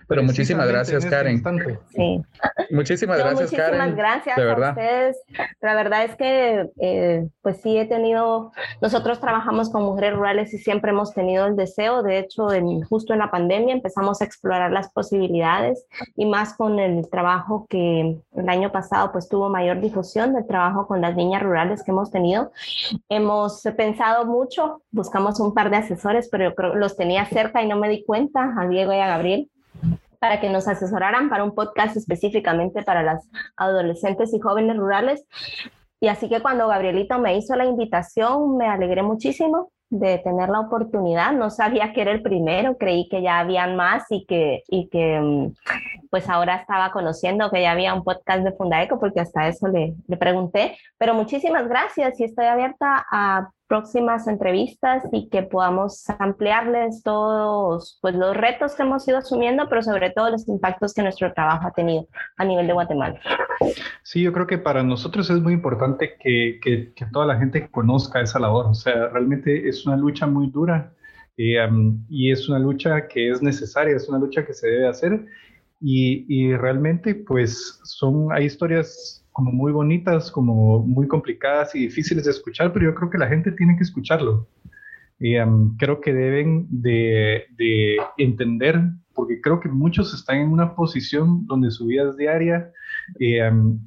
pero 0.07 0.21
muchísimas 0.21 0.67
gracias, 0.67 1.05
este 1.05 1.15
Karen. 1.15 1.41
Sí. 1.89 2.21
Muchísimas 2.69 3.17
gracias, 3.17 3.51
muchísimas 3.51 3.71
Karen. 3.71 3.95
gracias 3.95 4.37
a 4.37 4.69
ustedes. 4.69 5.17
La 5.61 5.73
verdad 5.73 6.03
es 6.03 6.15
que, 6.17 6.69
eh, 6.81 7.27
pues 7.41 7.61
sí, 7.61 7.77
he 7.77 7.85
tenido, 7.85 8.51
nosotros 8.81 9.21
trabajamos 9.21 9.69
con 9.69 9.83
mujeres 9.83 10.13
rurales 10.13 10.53
y 10.53 10.57
siempre 10.57 10.91
hemos 10.91 11.13
tenido 11.13 11.47
el 11.47 11.55
deseo. 11.55 12.03
De 12.03 12.19
hecho, 12.19 12.51
en, 12.51 12.81
justo 12.81 13.13
en 13.13 13.19
la 13.19 13.31
pandemia 13.31 13.73
empezamos 13.73 14.21
a 14.21 14.25
explorar 14.25 14.71
las 14.73 14.91
posibilidades 14.91 15.85
y 16.17 16.25
más 16.25 16.53
con 16.53 16.79
el 16.79 17.09
trabajo 17.09 17.65
que 17.69 18.17
el 18.35 18.49
año 18.49 18.73
pasado 18.73 19.13
pues 19.13 19.29
tuvo 19.29 19.47
mayor 19.47 19.79
difusión 19.79 20.33
del 20.33 20.45
trabajo 20.45 20.85
con 20.85 20.99
las 20.99 21.15
niñas 21.15 21.41
rurales 21.41 21.81
que 21.83 21.91
hemos 21.91 22.11
tenido. 22.11 22.51
Hemos 23.07 23.61
pensado 23.77 24.25
mucho, 24.25 24.81
buscamos 24.91 25.39
un 25.39 25.53
par 25.53 25.69
de 25.69 25.77
asesores, 25.77 26.27
pero 26.29 26.49
yo 26.49 26.55
creo 26.55 26.75
los 26.75 26.97
tenía 26.97 27.20
cerca 27.25 27.61
y 27.61 27.67
no 27.67 27.77
me 27.77 27.89
di 27.89 28.03
cuenta, 28.03 28.53
a 28.57 28.67
Diego 28.67 28.93
y 28.93 28.97
a 28.97 29.07
Gabriel, 29.07 29.49
para 30.19 30.39
que 30.39 30.49
nos 30.49 30.67
asesoraran 30.67 31.29
para 31.29 31.43
un 31.43 31.55
podcast 31.55 31.97
específicamente 31.97 32.83
para 32.83 33.01
las 33.03 33.27
adolescentes 33.55 34.33
y 34.33 34.39
jóvenes 34.39 34.77
rurales. 34.77 35.25
Y 35.99 36.07
así 36.07 36.29
que 36.29 36.41
cuando 36.41 36.67
Gabrielito 36.67 37.19
me 37.19 37.37
hizo 37.37 37.55
la 37.55 37.65
invitación, 37.65 38.57
me 38.57 38.67
alegré 38.67 39.03
muchísimo 39.03 39.71
de 39.91 40.19
tener 40.19 40.49
la 40.49 40.61
oportunidad. 40.61 41.33
No 41.33 41.49
sabía 41.49 41.91
que 41.93 42.01
era 42.01 42.11
el 42.11 42.21
primero, 42.21 42.77
creí 42.77 43.07
que 43.09 43.21
ya 43.21 43.39
habían 43.39 43.75
más 43.75 44.05
y 44.09 44.25
que, 44.25 44.63
y 44.67 44.87
que 44.87 45.19
mm, 45.19 45.53
pues 46.09 46.29
ahora 46.29 46.55
estaba 46.55 46.91
conociendo 46.91 47.51
que 47.51 47.61
ya 47.61 47.71
había 47.71 47.93
un 47.93 48.03
podcast 48.03 48.43
de 48.43 48.53
Fundaeco 48.53 48.99
porque 48.99 49.19
hasta 49.19 49.47
eso 49.47 49.67
le, 49.67 49.93
le 50.07 50.17
pregunté. 50.17 50.77
Pero 50.97 51.13
muchísimas 51.13 51.67
gracias 51.67 52.19
y 52.19 52.23
estoy 52.23 52.45
abierta 52.45 53.05
a 53.11 53.49
próximas 53.71 54.27
entrevistas 54.27 55.01
y 55.13 55.29
que 55.29 55.43
podamos 55.43 56.03
ampliarles 56.19 57.03
todos 57.03 57.97
pues, 58.01 58.15
los 58.15 58.35
retos 58.35 58.75
que 58.75 58.83
hemos 58.83 59.07
ido 59.07 59.19
asumiendo, 59.19 59.69
pero 59.69 59.81
sobre 59.81 60.09
todo 60.09 60.29
los 60.29 60.45
impactos 60.49 60.93
que 60.93 61.01
nuestro 61.01 61.31
trabajo 61.31 61.67
ha 61.67 61.71
tenido 61.71 62.05
a 62.35 62.43
nivel 62.43 62.67
de 62.67 62.73
Guatemala. 62.73 63.17
Sí, 64.03 64.23
yo 64.23 64.33
creo 64.33 64.45
que 64.45 64.57
para 64.57 64.83
nosotros 64.83 65.29
es 65.29 65.39
muy 65.39 65.53
importante 65.53 66.17
que, 66.19 66.59
que, 66.61 66.91
que 66.93 67.05
toda 67.13 67.25
la 67.25 67.37
gente 67.37 67.69
conozca 67.69 68.19
esa 68.19 68.39
labor. 68.39 68.65
O 68.65 68.73
sea, 68.73 69.07
realmente 69.07 69.69
es 69.69 69.85
una 69.85 69.95
lucha 69.95 70.27
muy 70.27 70.49
dura 70.49 70.91
y, 71.37 71.57
um, 71.57 72.05
y 72.09 72.29
es 72.29 72.49
una 72.49 72.59
lucha 72.59 73.07
que 73.07 73.29
es 73.29 73.41
necesaria, 73.41 73.95
es 73.95 74.09
una 74.09 74.19
lucha 74.19 74.45
que 74.45 74.53
se 74.53 74.67
debe 74.67 74.89
hacer. 74.89 75.27
Y, 75.79 76.25
y 76.27 76.57
realmente, 76.57 77.15
pues, 77.15 77.79
son, 77.85 78.33
hay 78.33 78.47
historias 78.47 79.20
como 79.31 79.51
muy 79.51 79.71
bonitas, 79.71 80.31
como 80.31 80.79
muy 80.79 81.07
complicadas 81.07 81.73
y 81.75 81.79
difíciles 81.79 82.25
de 82.25 82.31
escuchar, 82.31 82.73
pero 82.73 82.85
yo 82.85 82.95
creo 82.95 83.09
que 83.09 83.17
la 83.17 83.27
gente 83.27 83.51
tiene 83.51 83.75
que 83.77 83.83
escucharlo. 83.83 84.47
Y 85.19 85.37
um, 85.37 85.77
creo 85.77 86.01
que 86.01 86.13
deben 86.13 86.67
de, 86.69 87.45
de, 87.55 87.97
entender, 88.17 88.81
porque 89.13 89.39
creo 89.39 89.59
que 89.59 89.69
muchos 89.69 90.13
están 90.13 90.37
en 90.37 90.49
una 90.49 90.75
posición 90.75 91.45
donde 91.45 91.69
su 91.69 91.85
vida 91.85 92.09
es 92.09 92.17
diaria 92.17 92.71
y 93.19 93.39
um, 93.39 93.79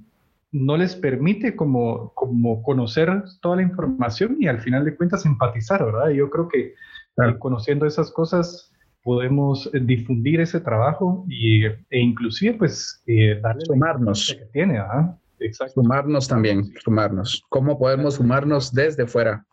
no 0.52 0.76
les 0.76 0.94
permite 0.94 1.56
como, 1.56 2.12
como 2.14 2.62
conocer 2.62 3.24
toda 3.40 3.56
la 3.56 3.62
información 3.62 4.36
y 4.38 4.46
al 4.46 4.60
final 4.60 4.84
de 4.84 4.94
cuentas 4.94 5.26
empatizar, 5.26 5.84
¿verdad? 5.84 6.10
Yo 6.10 6.30
creo 6.30 6.48
que 6.48 6.74
claro. 7.16 7.38
conociendo 7.40 7.84
esas 7.86 8.12
cosas 8.12 8.72
podemos 9.02 9.68
difundir 9.72 10.40
ese 10.40 10.60
trabajo 10.60 11.26
y, 11.28 11.64
e 11.66 12.00
inclusive 12.00 12.54
pues 12.54 13.02
eh, 13.06 13.38
darle 13.42 13.64
sumarnos 13.66 14.36
que 14.38 14.46
tiene, 14.46 14.74
¿verdad? 14.74 15.18
Exacto. 15.40 15.82
Sumarnos 15.82 16.28
también, 16.28 16.72
sumarnos. 16.82 17.44
¿Cómo 17.48 17.78
podemos 17.78 18.14
sumarnos 18.14 18.72
desde 18.72 19.06
fuera? 19.06 19.44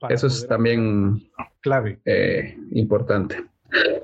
Para 0.00 0.14
Eso 0.14 0.26
es 0.26 0.46
también 0.46 1.30
clave. 1.60 2.00
Eh, 2.04 2.56
importante. 2.72 3.44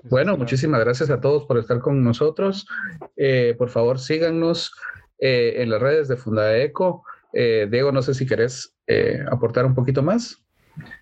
Bueno, 0.04 0.36
muchísimas 0.36 0.80
gracias 0.80 1.10
a 1.10 1.20
todos 1.20 1.44
por 1.44 1.58
estar 1.58 1.78
con 1.80 2.02
nosotros. 2.02 2.66
Eh, 3.16 3.54
por 3.56 3.68
favor, 3.68 3.98
síganos 3.98 4.72
eh, 5.18 5.54
en 5.58 5.70
las 5.70 5.80
redes 5.80 6.08
de 6.08 6.16
Fundaeco. 6.16 7.04
Diego, 7.32 7.92
no 7.92 8.02
sé 8.02 8.14
si 8.14 8.26
querés 8.26 8.74
aportar 9.30 9.64
un 9.64 9.74
poquito 9.74 10.02
más. 10.02 10.42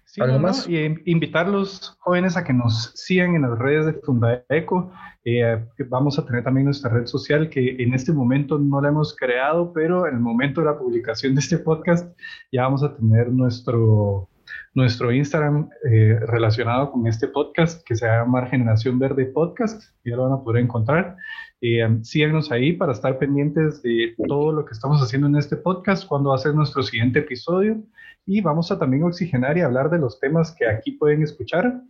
Sí, 0.04 0.20
¿Algo 0.20 0.34
no, 0.34 0.40
más? 0.40 0.68
No, 0.68 0.74
y 0.74 1.02
invitar 1.06 1.48
los 1.48 1.96
jóvenes 2.00 2.36
a 2.36 2.44
que 2.44 2.52
nos 2.52 2.92
sigan 2.94 3.34
en 3.34 3.42
las 3.42 3.58
redes 3.58 3.86
de 3.86 3.92
Fundaeco. 3.94 4.92
Eh, 5.30 5.62
vamos 5.90 6.18
a 6.18 6.24
tener 6.24 6.42
también 6.42 6.64
nuestra 6.64 6.90
red 6.90 7.04
social 7.04 7.50
que 7.50 7.76
en 7.82 7.92
este 7.92 8.14
momento 8.14 8.58
no 8.58 8.80
la 8.80 8.88
hemos 8.88 9.14
creado, 9.14 9.74
pero 9.74 10.06
en 10.06 10.14
el 10.14 10.20
momento 10.20 10.62
de 10.62 10.68
la 10.68 10.78
publicación 10.78 11.34
de 11.34 11.40
este 11.40 11.58
podcast 11.58 12.18
ya 12.50 12.62
vamos 12.62 12.82
a 12.82 12.96
tener 12.96 13.30
nuestro, 13.30 14.26
nuestro 14.72 15.12
Instagram 15.12 15.68
eh, 15.84 16.18
relacionado 16.20 16.90
con 16.90 17.06
este 17.06 17.28
podcast 17.28 17.86
que 17.86 17.94
se 17.94 18.06
llama 18.06 18.46
Generación 18.46 18.98
Verde 18.98 19.26
Podcast. 19.26 19.92
Ya 20.02 20.16
lo 20.16 20.30
van 20.30 20.40
a 20.40 20.42
poder 20.42 20.64
encontrar. 20.64 21.14
Eh, 21.60 21.86
síganos 22.00 22.50
ahí 22.50 22.72
para 22.72 22.92
estar 22.92 23.18
pendientes 23.18 23.82
de 23.82 24.14
todo 24.28 24.50
lo 24.50 24.64
que 24.64 24.72
estamos 24.72 25.02
haciendo 25.02 25.26
en 25.28 25.36
este 25.36 25.56
podcast, 25.56 26.08
cuando 26.08 26.30
va 26.30 26.36
a 26.36 26.38
ser 26.38 26.54
nuestro 26.54 26.82
siguiente 26.82 27.18
episodio. 27.18 27.82
Y 28.24 28.40
vamos 28.40 28.72
a 28.72 28.78
también 28.78 29.02
oxigenar 29.02 29.58
y 29.58 29.60
hablar 29.60 29.90
de 29.90 29.98
los 29.98 30.18
temas 30.20 30.52
que 30.58 30.66
aquí 30.66 30.92
pueden 30.92 31.22
escuchar. 31.22 31.82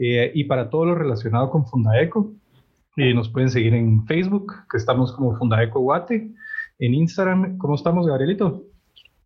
Eh, 0.00 0.30
y 0.34 0.44
para 0.44 0.70
todo 0.70 0.84
lo 0.84 0.94
relacionado 0.94 1.50
con 1.50 1.66
Fundaeco, 1.66 2.32
eh, 2.96 3.14
nos 3.14 3.28
pueden 3.28 3.50
seguir 3.50 3.74
en 3.74 4.06
Facebook, 4.06 4.54
que 4.70 4.78
estamos 4.78 5.12
como 5.12 5.36
Fundaeco 5.36 5.80
Guate. 5.80 6.30
En 6.78 6.94
Instagram, 6.94 7.58
¿cómo 7.58 7.74
estamos, 7.74 8.06
Gabrielito? 8.06 8.64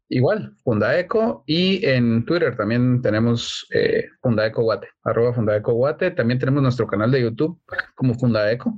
Igual, 0.09 0.57
Fundaeco. 0.65 1.45
Y 1.47 1.87
en 1.87 2.25
Twitter 2.25 2.57
también 2.57 3.01
tenemos 3.01 3.69
eh, 3.73 4.07
Fundaeco 4.21 4.63
Guate, 4.63 4.89
arroba 5.05 5.33
Fundaeco 5.33 5.73
Guate. 5.73 6.11
También 6.11 6.41
tenemos 6.41 6.63
nuestro 6.63 6.89
canal 6.89 7.13
de 7.13 7.23
YouTube 7.23 7.61
como 7.95 8.15
Fundaeco. 8.15 8.77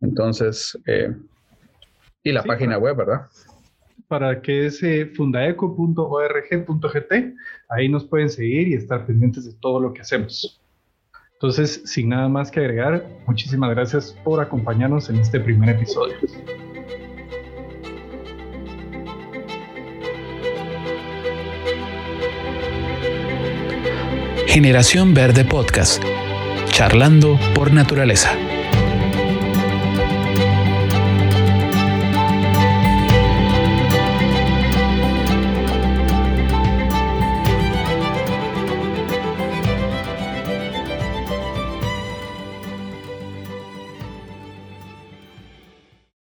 Entonces, 0.00 0.78
eh, 0.86 1.12
y 2.22 2.30
la 2.30 2.42
sí, 2.42 2.48
página 2.48 2.78
web, 2.78 2.96
¿verdad? 2.96 3.22
Para 4.06 4.40
que 4.40 4.66
es 4.66 4.80
eh, 4.84 5.06
fundaeco.org.gt, 5.06 7.12
ahí 7.68 7.88
nos 7.88 8.04
pueden 8.04 8.30
seguir 8.30 8.68
y 8.68 8.74
estar 8.74 9.04
pendientes 9.06 9.44
de 9.44 9.54
todo 9.60 9.80
lo 9.80 9.92
que 9.92 10.02
hacemos. 10.02 10.62
Entonces, 11.40 11.82
sin 11.84 12.08
nada 12.08 12.28
más 12.28 12.50
que 12.50 12.58
agregar, 12.58 13.06
muchísimas 13.28 13.70
gracias 13.70 14.16
por 14.24 14.40
acompañarnos 14.40 15.08
en 15.08 15.20
este 15.20 15.38
primer 15.38 15.68
episodio. 15.68 16.16
Generación 24.48 25.14
Verde 25.14 25.44
Podcast, 25.44 26.02
charlando 26.72 27.38
por 27.54 27.72
naturaleza. 27.72 28.32